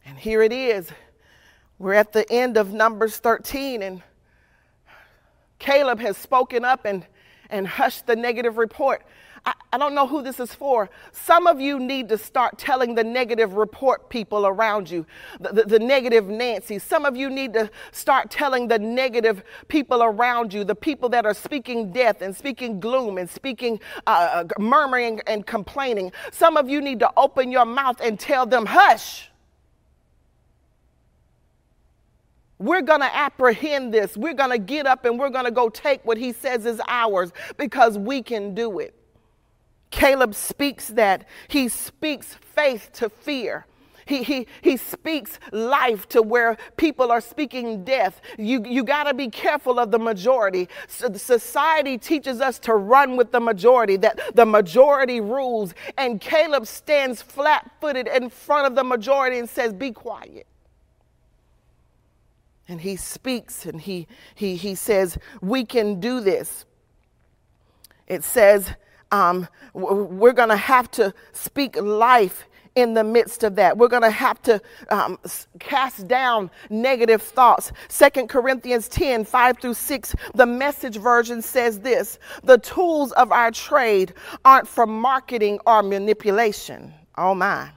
[0.07, 0.91] And here it is.
[1.79, 4.03] We're at the end of Numbers 13 and
[5.59, 7.07] Caleb has spoken up and,
[7.51, 9.03] and hushed the negative report.
[9.47, 10.91] I, I, don't know who this is for.
[11.13, 15.07] Some of you need to start telling the negative report people around you,
[15.39, 16.79] the, the, the negative Nancy.
[16.81, 21.25] Some of you need to start telling the negative people around you, the people that
[21.25, 26.13] are speaking death and speaking gloom and speaking uh, uh murmuring and complaining.
[26.33, 29.31] Some of you need to open your mouth and tell them, hush.
[32.59, 34.17] We're going to apprehend this.
[34.17, 36.81] We're going to get up and we're going to go take what he says is
[36.89, 38.95] ours because we can do it.
[39.91, 41.27] Caleb speaks that.
[41.49, 43.67] He speaks faith to fear.
[44.07, 48.21] He, he, he speaks life to where people are speaking death.
[48.39, 50.69] You, you got to be careful of the majority.
[50.87, 55.75] So society teaches us to run with the majority, that the majority rules.
[55.99, 60.47] And Caleb stands flat footed in front of the majority and says, Be quiet
[62.69, 66.65] and he speaks and he, he, he says, We can do this.
[68.07, 68.75] It says,
[69.13, 73.79] um, we're going to have to speak life in the midst of that.
[73.79, 75.19] We're going to have to um,
[75.59, 77.73] cast down negative thoughts.
[77.89, 83.51] Second Corinthians 10 5 through 6, the message version says this The tools of our
[83.51, 84.13] trade
[84.45, 86.93] aren't for marketing or manipulation.
[87.17, 87.71] Oh my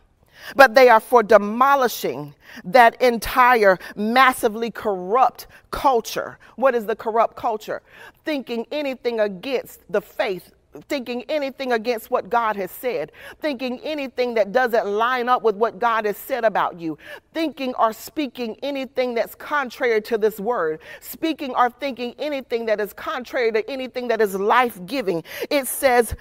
[0.55, 6.37] but they are for demolishing that entire massively corrupt culture.
[6.55, 7.81] What is the corrupt culture?
[8.25, 10.51] Thinking anything against the faith
[10.87, 15.79] thinking anything against what God has said, thinking anything that doesn't line up with what
[15.79, 16.97] God has said about you,
[17.33, 22.93] thinking or speaking anything that's contrary to this word, speaking or thinking anything that is
[22.93, 25.23] contrary to anything that is life giving.
[25.49, 26.15] It says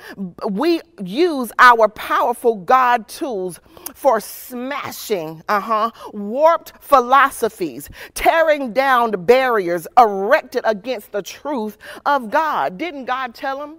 [0.49, 3.61] we use our powerful God tools
[3.94, 12.79] for smashing, uh-huh, warped philosophies, tearing down barriers erected against the truth of God.
[12.79, 13.77] Didn't God tell him?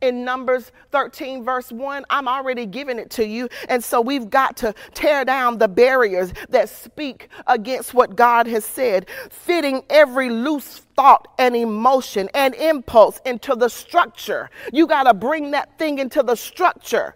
[0.00, 3.48] In Numbers 13, verse 1, I'm already giving it to you.
[3.68, 8.64] And so we've got to tear down the barriers that speak against what God has
[8.64, 14.50] said, fitting every loose thought and emotion and impulse into the structure.
[14.72, 17.14] You got to bring that thing into the structure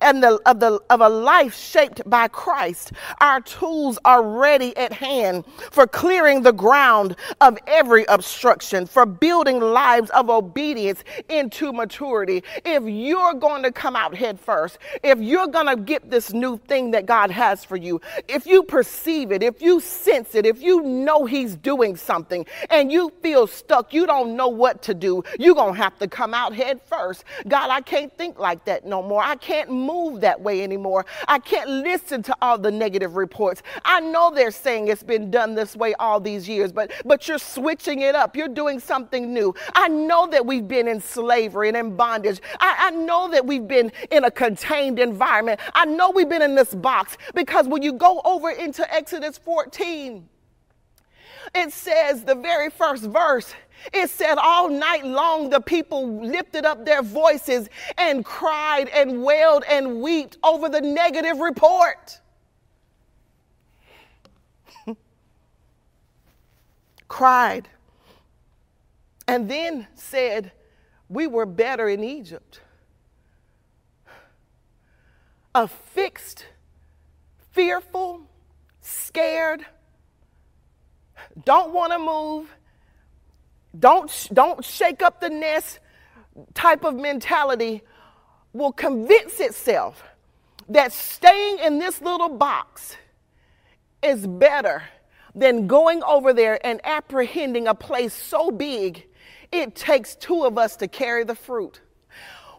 [0.00, 4.92] and the, of, the, of a life shaped by Christ, our tools are ready at
[4.92, 12.44] hand for clearing the ground of every obstruction, for building lives of obedience into maturity.
[12.64, 16.58] If you're going to come out head first, if you're going to get this new
[16.58, 20.62] thing that God has for you, if you perceive it, if you sense it, if
[20.62, 25.22] you know He's doing something and you feel stuck, you don't know what to do,
[25.38, 27.24] you're going to have to come out head first.
[27.46, 29.22] God, I can't think like that no more.
[29.22, 31.06] I can't move that way anymore.
[31.26, 33.62] I can't listen to all the negative reports.
[33.84, 37.38] I know they're saying it's been done this way all these years, but but you're
[37.38, 38.36] switching it up.
[38.36, 39.54] You're doing something new.
[39.74, 42.40] I know that we've been in slavery and in bondage.
[42.60, 45.60] I, I know that we've been in a contained environment.
[45.74, 50.28] I know we've been in this box because when you go over into Exodus 14,
[51.54, 53.54] it says the very first verse
[53.92, 59.64] it said all night long the people lifted up their voices and cried and wailed
[59.68, 62.20] and wept over the negative report.
[67.08, 67.68] cried
[69.28, 70.50] and then said,
[71.08, 72.60] we were better in Egypt.
[75.54, 76.46] A fixed,
[77.52, 78.22] fearful,
[78.80, 79.66] scared,
[81.44, 82.54] don't want to move,
[83.78, 85.80] don't, don't shake up the nest
[86.54, 87.82] type of mentality
[88.52, 90.02] will convince itself
[90.68, 92.96] that staying in this little box
[94.02, 94.82] is better
[95.34, 99.06] than going over there and apprehending a place so big
[99.52, 101.80] it takes two of us to carry the fruit.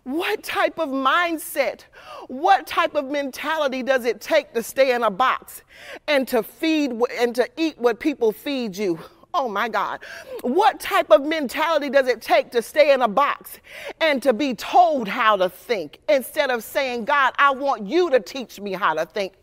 [0.03, 1.81] What type of mindset,
[2.27, 5.61] what type of mentality does it take to stay in a box
[6.07, 8.99] and to feed and to eat what people feed you?
[9.33, 9.99] Oh my God.
[10.41, 13.59] What type of mentality does it take to stay in a box
[14.01, 18.19] and to be told how to think instead of saying, God, I want you to
[18.19, 19.33] teach me how to think?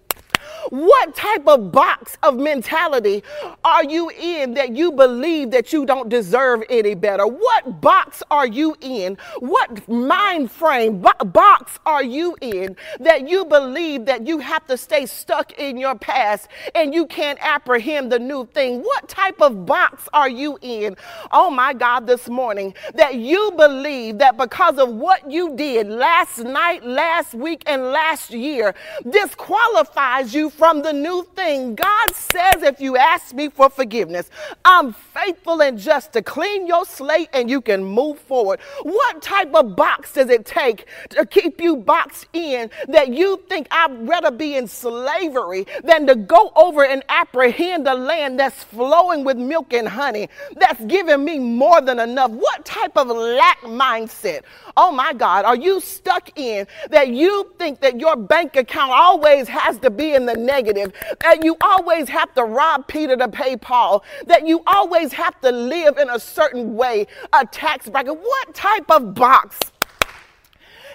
[0.70, 3.22] What type of box of mentality
[3.64, 7.26] are you in that you believe that you don't deserve any better?
[7.26, 9.18] What box are you in?
[9.38, 14.76] What mind frame bo- box are you in that you believe that you have to
[14.76, 18.82] stay stuck in your past and you can't apprehend the new thing?
[18.82, 20.96] What type of box are you in?
[21.32, 26.38] Oh my God, this morning that you believe that because of what you did last
[26.38, 28.74] night, last week, and last year
[29.08, 31.74] disqualifies you from the new thing.
[31.74, 34.30] God says, if you ask me for forgiveness,
[34.64, 38.60] I'm faithful and just to clean your slate and you can move forward.
[38.82, 43.68] What type of box does it take to keep you boxed in that you think
[43.70, 49.24] I'd rather be in slavery than to go over and apprehend a land that's flowing
[49.24, 52.30] with milk and honey, that's giving me more than enough?
[52.30, 54.42] What type of lack mindset?
[54.76, 59.48] Oh my God, are you stuck in that you think that your bank account always
[59.48, 63.56] has to be in the negative, that you always have to rob Peter to pay
[63.56, 68.18] Paul, that you always have to live in a certain way, a tax bracket.
[68.18, 69.58] What type of box?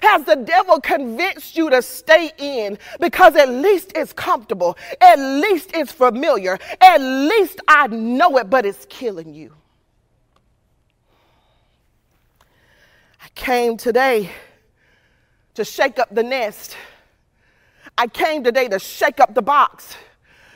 [0.02, 5.72] Has the devil convinced you to stay in because at least it's comfortable, at least
[5.76, 9.54] it's familiar, at least I know it, but it's killing you?
[13.24, 14.32] I came today
[15.54, 16.76] to shake up the nest
[17.98, 19.96] I came today to shake up the box.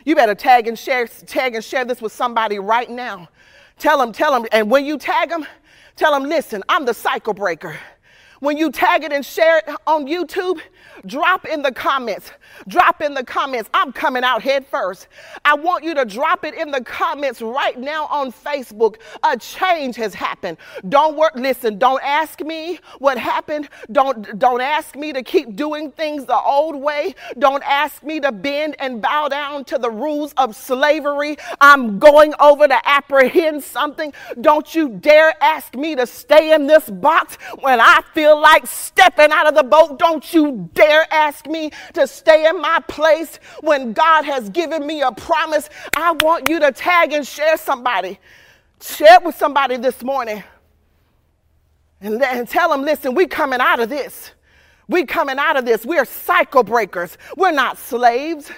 [0.06, 3.30] You better tag and share, tag and share this with somebody right now.
[3.78, 5.46] Tell them, tell them, and when you tag them,
[5.96, 7.78] tell them, listen, I'm the cycle breaker.
[8.40, 10.60] When you tag it and share it on YouTube,
[11.06, 12.32] drop in the comments.
[12.68, 13.70] Drop in the comments.
[13.74, 15.08] I'm coming out head first.
[15.46, 18.98] I want you to drop it in the comments right now on Facebook.
[19.24, 20.58] A change has happened.
[20.90, 21.34] Don't work.
[21.36, 23.70] Listen, don't ask me what happened.
[23.92, 27.16] Don't, don't ask me to keep doing things the old way.
[27.40, 31.38] Don't ask me to bend and bow down to the rules of slavery.
[31.62, 34.14] I'm going over to apprehend something.
[34.42, 39.32] Don't you dare ask me to stay in this box when I feel like stepping
[39.32, 40.00] out of the boat.
[40.00, 45.02] Don't you dare ask me to stay in my place when God has given me
[45.02, 45.70] a promise.
[45.96, 48.20] I want you to tag and share somebody.
[48.82, 50.44] Share it with somebody this morning.
[52.02, 54.32] And, and tell them, listen, we coming out of this.
[54.88, 55.86] We coming out of this.
[55.86, 57.18] We're cycle breakers.
[57.36, 58.52] We're not slaves.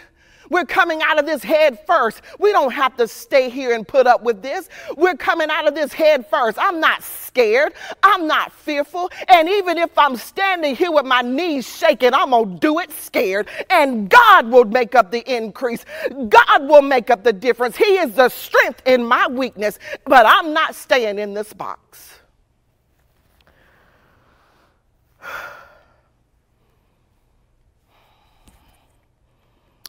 [0.49, 2.21] We're coming out of this head first.
[2.39, 4.69] We don't have to stay here and put up with this.
[4.95, 6.57] We're coming out of this head first.
[6.59, 7.73] I'm not scared.
[8.03, 9.09] I'm not fearful.
[9.27, 12.91] And even if I'm standing here with my knees shaking, I'm going to do it
[12.91, 13.47] scared.
[13.69, 15.85] And God will make up the increase.
[16.29, 17.75] God will make up the difference.
[17.75, 22.19] He is the strength in my weakness, but I'm not staying in this box.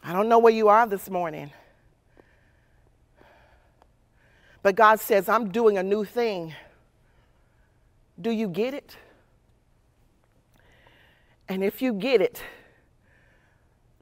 [0.03, 1.51] I don't know where you are this morning.
[4.61, 6.53] But God says, I'm doing a new thing.
[8.19, 8.95] Do you get it?
[11.47, 12.41] And if you get it,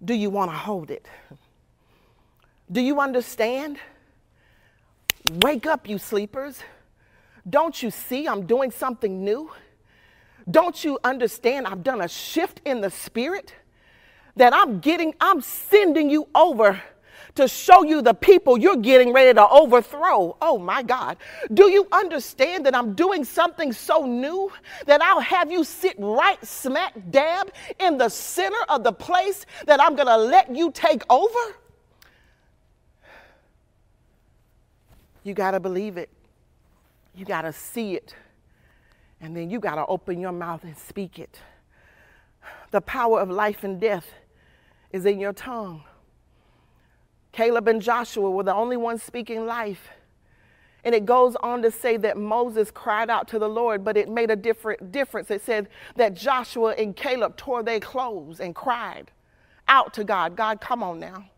[0.03, 1.07] do you want to hold it?
[2.71, 3.77] Do you understand?
[5.31, 6.61] Wake up, you sleepers.
[7.49, 9.51] Don't you see I'm doing something new?
[10.49, 13.53] Don't you understand I've done a shift in the spirit?
[14.37, 16.81] That I'm getting, I'm sending you over
[17.37, 20.35] to show you the people you're getting ready to overthrow.
[20.41, 21.17] Oh my God.
[21.53, 24.51] Do you understand that I'm doing something so new
[24.87, 29.79] that I'll have you sit right smack dab in the center of the place that
[29.79, 31.39] I'm going to let you take over?
[35.23, 36.09] You got to believe it.
[37.13, 38.15] You got to see it.
[39.21, 41.39] And then you got to open your mouth and speak it.
[42.71, 44.07] The power of life and death
[44.97, 45.83] is in your tongue.
[47.31, 49.89] Caleb and Joshua were the only ones speaking life.
[50.83, 54.09] And it goes on to say that Moses cried out to the Lord, but it
[54.09, 55.29] made a different difference.
[55.29, 59.11] It said that Joshua and Caleb tore their clothes and cried
[59.67, 60.35] out to God.
[60.35, 61.29] God, come on now.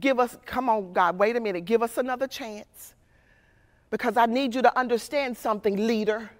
[0.00, 2.94] Give us, come on, God, wait a minute, give us another chance.
[3.90, 6.30] Because I need you to understand something, leader.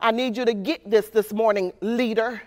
[0.00, 2.42] I need you to get this this morning, leader.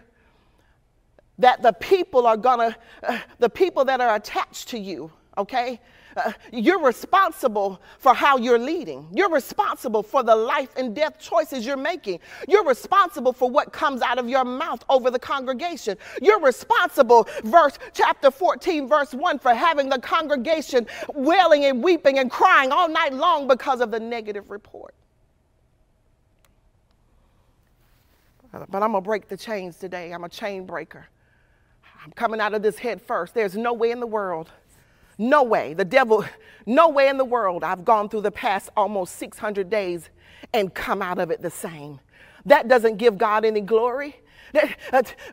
[1.40, 5.80] That the people are gonna, uh, the people that are attached to you, okay?
[6.18, 9.08] Uh, you're responsible for how you're leading.
[9.14, 12.20] You're responsible for the life and death choices you're making.
[12.48, 15.98] You're responsible for what comes out of your mouth over the congregation.
[16.22, 22.32] You're responsible, verse chapter 14, verse 1, for having the congregation wailing and weeping and
[22.32, 24.94] crying all night long because of the negative report.
[28.70, 30.14] But I'm to break the chains today.
[30.14, 31.08] I'm a chain breaker.
[32.06, 33.34] I'm coming out of this head first.
[33.34, 34.52] There's no way in the world
[35.18, 35.74] no way.
[35.74, 36.26] The devil,
[36.66, 40.10] no way in the world I've gone through the past almost 600 days
[40.54, 42.00] and come out of it the same.
[42.46, 44.18] That doesn't give God any glory.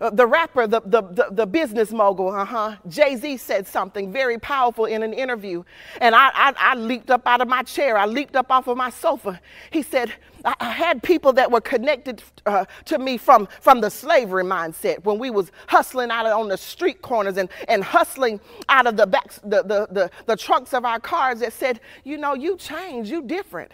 [0.00, 4.86] Uh, the rapper, the, the, the, the business mogul, uh-huh, Jay-Z said something very powerful
[4.86, 5.62] in an interview.
[6.00, 7.96] And I, I, I leaped up out of my chair.
[7.96, 9.40] I leaped up off of my sofa.
[9.70, 10.12] He said,
[10.44, 15.04] I, I had people that were connected uh, to me from, from the slavery mindset
[15.04, 19.06] when we was hustling out on the street corners and, and hustling out of the,
[19.06, 23.10] backs, the, the, the, the trunks of our cars that said, you know, you changed,
[23.10, 23.72] you different.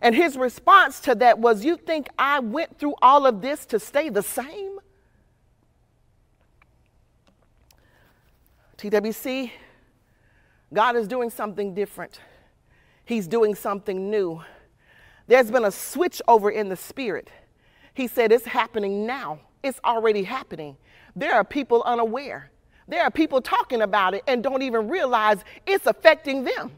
[0.00, 3.78] And his response to that was, You think I went through all of this to
[3.78, 4.78] stay the same?
[8.78, 9.50] TWC,
[10.72, 12.20] God is doing something different.
[13.04, 14.42] He's doing something new.
[15.26, 17.30] There's been a switch over in the spirit.
[17.94, 19.40] He said, It's happening now.
[19.62, 20.76] It's already happening.
[21.16, 22.50] There are people unaware.
[22.88, 26.72] There are people talking about it and don't even realize it's affecting them.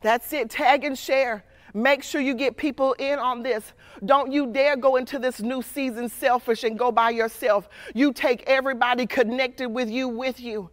[0.00, 0.50] That's it.
[0.50, 1.44] Tag and share.
[1.76, 3.72] Make sure you get people in on this.
[4.04, 7.68] Don't you dare go into this new season selfish and go by yourself.
[7.94, 10.70] You take everybody connected with you with you.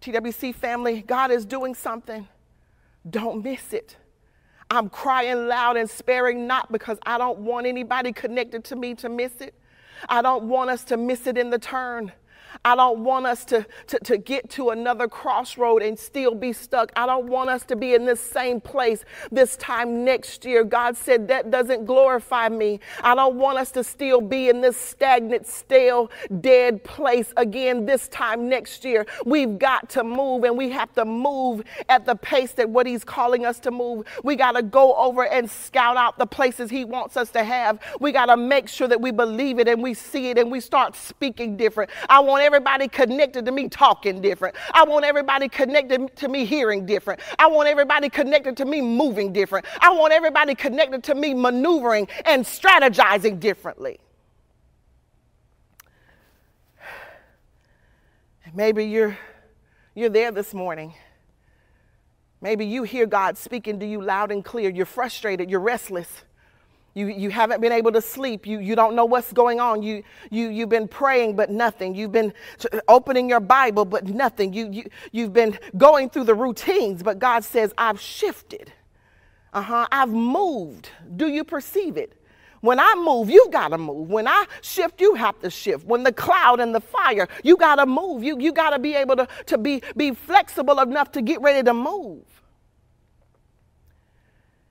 [0.00, 2.26] TWC family, God is doing something.
[3.08, 3.96] Don't miss it.
[4.68, 9.08] I'm crying loud and sparing not because I don't want anybody connected to me to
[9.08, 9.54] miss it.
[10.08, 12.12] I don't want us to miss it in the turn.
[12.64, 16.92] I don't want us to, to, to get to another crossroad and still be stuck.
[16.96, 20.64] I don't want us to be in this same place this time next year.
[20.64, 22.80] God said that doesn't glorify me.
[23.02, 28.08] I don't want us to still be in this stagnant, stale, dead place again this
[28.08, 29.06] time next year.
[29.24, 33.04] We've got to move and we have to move at the pace that what He's
[33.04, 34.06] calling us to move.
[34.24, 37.78] We got to go over and scout out the places He wants us to have.
[38.00, 40.60] We got to make sure that we believe it and we see it and we
[40.60, 41.90] start speaking different.
[42.08, 44.56] I want everybody connected to me talking different.
[44.72, 47.20] I want everybody connected to me hearing different.
[47.38, 49.66] I want everybody connected to me moving different.
[49.80, 53.98] I want everybody connected to me maneuvering and strategizing differently.
[58.54, 59.18] Maybe you're
[59.94, 60.94] you're there this morning.
[62.40, 64.70] Maybe you hear God speaking to you loud and clear.
[64.70, 66.08] You're frustrated, you're restless.
[66.94, 68.46] You, you haven't been able to sleep.
[68.46, 69.82] You, you don't know what's going on.
[69.82, 71.94] You, you, you've been praying, but nothing.
[71.94, 72.32] You've been
[72.88, 74.52] opening your Bible, but nothing.
[74.52, 78.72] You, you, you've been going through the routines, but God says, I've shifted.
[79.52, 79.86] Uh huh.
[79.92, 80.90] I've moved.
[81.16, 82.14] Do you perceive it?
[82.60, 84.10] When I move, you got to move.
[84.10, 85.86] When I shift, you have to shift.
[85.86, 88.24] When the cloud and the fire, you got to move.
[88.24, 91.62] You, you got to be able to, to be, be flexible enough to get ready
[91.62, 92.24] to move.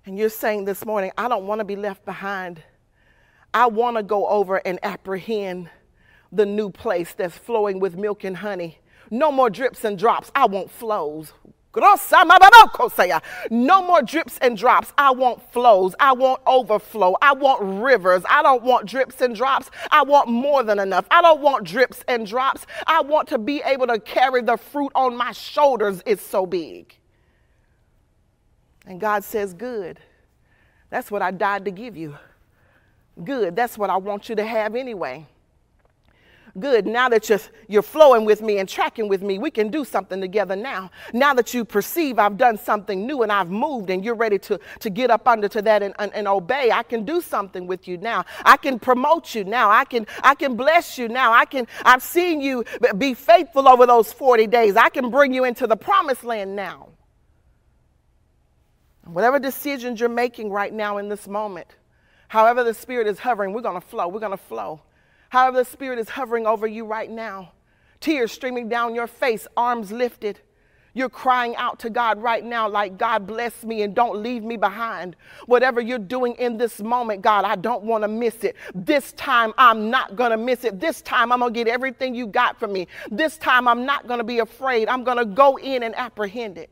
[0.07, 2.63] And you're saying this morning, I don't want to be left behind.
[3.53, 5.69] I want to go over and apprehend
[6.31, 8.79] the new place that's flowing with milk and honey.
[9.11, 10.31] No more drips and drops.
[10.33, 11.33] I want flows.
[13.49, 14.93] No more drips and drops.
[14.97, 15.93] I want flows.
[15.99, 17.17] I want overflow.
[17.21, 18.23] I want rivers.
[18.29, 19.69] I don't want drips and drops.
[19.91, 21.05] I want more than enough.
[21.11, 22.65] I don't want drips and drops.
[22.87, 26.01] I want to be able to carry the fruit on my shoulders.
[26.05, 26.97] It's so big.
[28.88, 29.99] And God says, Good.
[30.89, 32.17] That's what I died to give you.
[33.21, 33.55] Good.
[33.55, 35.25] That's what I want you to have anyway.
[36.57, 36.88] Good.
[36.88, 40.19] Now that you're, you're flowing with me and tracking with me, we can do something
[40.21, 40.89] together now.
[41.13, 44.59] Now that you perceive I've done something new and I've moved and you're ready to,
[44.79, 47.88] to get up under to that and, and, and obey, I can do something with
[47.88, 48.25] you now.
[48.43, 49.69] I can promote you now.
[49.69, 51.31] I can, I can bless you now.
[51.31, 52.63] I can, I've seen you
[52.97, 54.77] be faithful over those 40 days.
[54.77, 56.89] I can bring you into the promised land now.
[59.13, 61.67] Whatever decisions you're making right now in this moment,
[62.27, 64.07] however the Spirit is hovering, we're going to flow.
[64.07, 64.81] We're going to flow.
[65.29, 67.53] However the Spirit is hovering over you right now,
[67.99, 70.41] tears streaming down your face, arms lifted.
[70.93, 74.57] You're crying out to God right now, like, God bless me and don't leave me
[74.57, 75.15] behind.
[75.45, 78.55] Whatever you're doing in this moment, God, I don't want to miss it.
[78.73, 80.79] This time, I'm not going to miss it.
[80.79, 82.87] This time, I'm going to get everything you got for me.
[83.11, 84.87] This time, I'm not going to be afraid.
[84.87, 86.71] I'm going to go in and apprehend it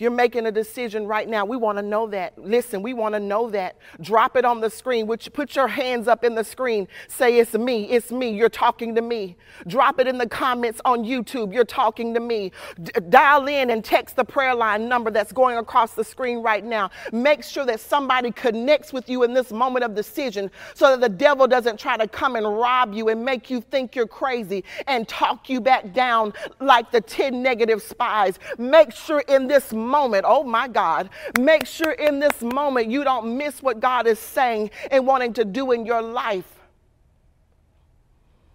[0.00, 2.38] you're making a decision right now, we want to know that.
[2.38, 3.76] Listen, we want to know that.
[4.00, 5.06] Drop it on the screen.
[5.06, 6.88] Put your hands up in the screen.
[7.08, 7.84] Say it's me.
[7.84, 8.30] It's me.
[8.30, 9.36] You're talking to me.
[9.66, 11.52] Drop it in the comments on YouTube.
[11.52, 12.52] You're talking to me.
[12.82, 16.64] D- dial in and text the prayer line number that's going across the screen right
[16.64, 16.90] now.
[17.12, 21.08] Make sure that somebody connects with you in this moment of decision so that the
[21.08, 25.06] devil doesn't try to come and rob you and make you think you're crazy and
[25.08, 28.38] talk you back down like the 10 negative spies.
[28.58, 33.36] Make sure in this moment oh my God, make sure in this moment you don't
[33.36, 36.60] miss what God is saying and wanting to do in your life.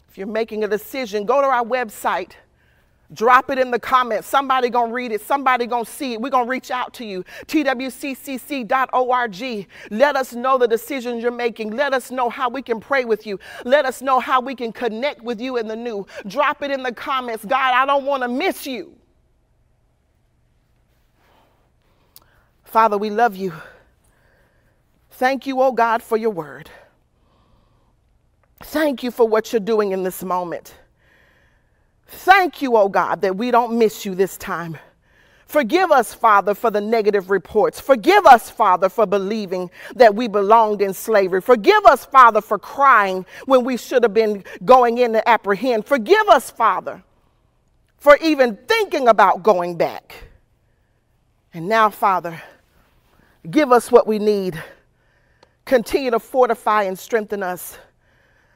[0.10, 2.32] If you're making a decision, go to our website.
[3.14, 4.28] Drop it in the comments.
[4.28, 5.22] Somebody gonna read it.
[5.22, 6.22] Somebody gonna see it.
[6.22, 7.24] We're gonna reach out to you.
[7.48, 8.68] twccc.org.
[9.92, 11.72] Let us know the decisions you're making.
[11.72, 13.40] Let us know how we can pray with you.
[13.64, 16.06] Let us know how we can connect with you in the new.
[16.28, 17.46] Drop it in the comments.
[17.46, 18.97] God, I don't want to miss you.
[22.78, 23.54] Father, we love you.
[25.10, 26.70] Thank you, oh God, for your word.
[28.60, 30.76] Thank you for what you're doing in this moment.
[32.06, 34.78] Thank you, oh God, that we don't miss you this time.
[35.48, 37.80] Forgive us, Father, for the negative reports.
[37.80, 41.42] Forgive us, Father, for believing that we belonged in slavery.
[41.42, 45.84] Forgive us, Father, for crying when we should have been going in to apprehend.
[45.88, 47.02] Forgive us, Father,
[47.98, 50.14] for even thinking about going back.
[51.56, 52.40] And now, Father,
[53.50, 54.62] Give us what we need.
[55.66, 57.78] Continue to fortify and strengthen us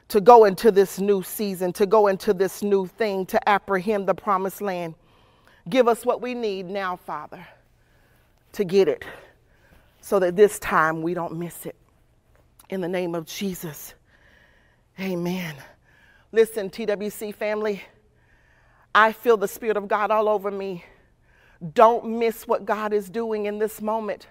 [0.08, 4.14] to go into this new season, to go into this new thing, to apprehend the
[4.14, 4.94] promised land.
[5.68, 7.46] Give us what we need now, Father,
[8.52, 9.04] to get it
[10.02, 11.76] so that this time we don't miss it.
[12.68, 13.94] In the name of Jesus,
[15.00, 15.54] amen.
[16.32, 17.82] Listen, TWC family,
[18.94, 20.84] I feel the Spirit of God all over me.
[21.72, 24.26] Don't miss what God is doing in this moment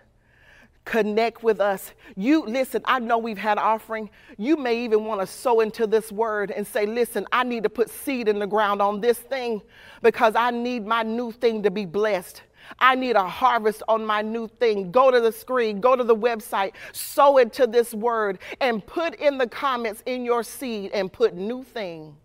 [0.86, 1.94] connect with us.
[2.16, 4.10] You listen, I know we've had offering.
[4.38, 7.70] You may even want to sow into this word and say, listen, I need to
[7.70, 9.62] put seed in the ground on this thing
[10.02, 12.42] because I need my new thing to be blessed.
[12.80, 14.92] I need a harvest on my new thing.
[14.92, 19.38] Go to the screen, go to the website, sow into this word, and put in
[19.38, 22.16] the comments in your seed and put new thing.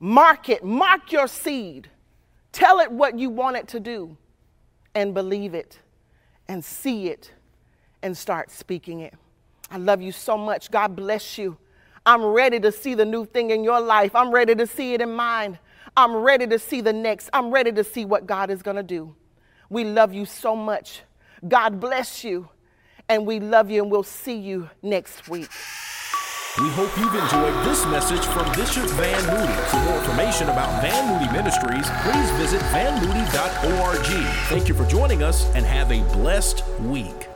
[0.00, 1.88] Mark it, mark your seed.
[2.52, 4.16] Tell it what you want it to do
[4.94, 5.78] and believe it
[6.52, 7.32] and see it
[8.02, 9.14] and start speaking it.
[9.70, 10.70] I love you so much.
[10.70, 11.56] God bless you.
[12.04, 14.14] I'm ready to see the new thing in your life.
[14.14, 15.58] I'm ready to see it in mine.
[15.96, 17.30] I'm ready to see the next.
[17.32, 19.14] I'm ready to see what God is going to do.
[19.70, 21.04] We love you so much.
[21.48, 22.50] God bless you.
[23.08, 25.48] And we love you, and we'll see you next week.
[26.60, 29.54] We hope you've enjoyed this message from Bishop Van Moody.
[29.70, 34.04] For more information about Van Moody Ministries, please visit vanmoody.org.
[34.50, 37.31] Thank you for joining us and have a blessed week.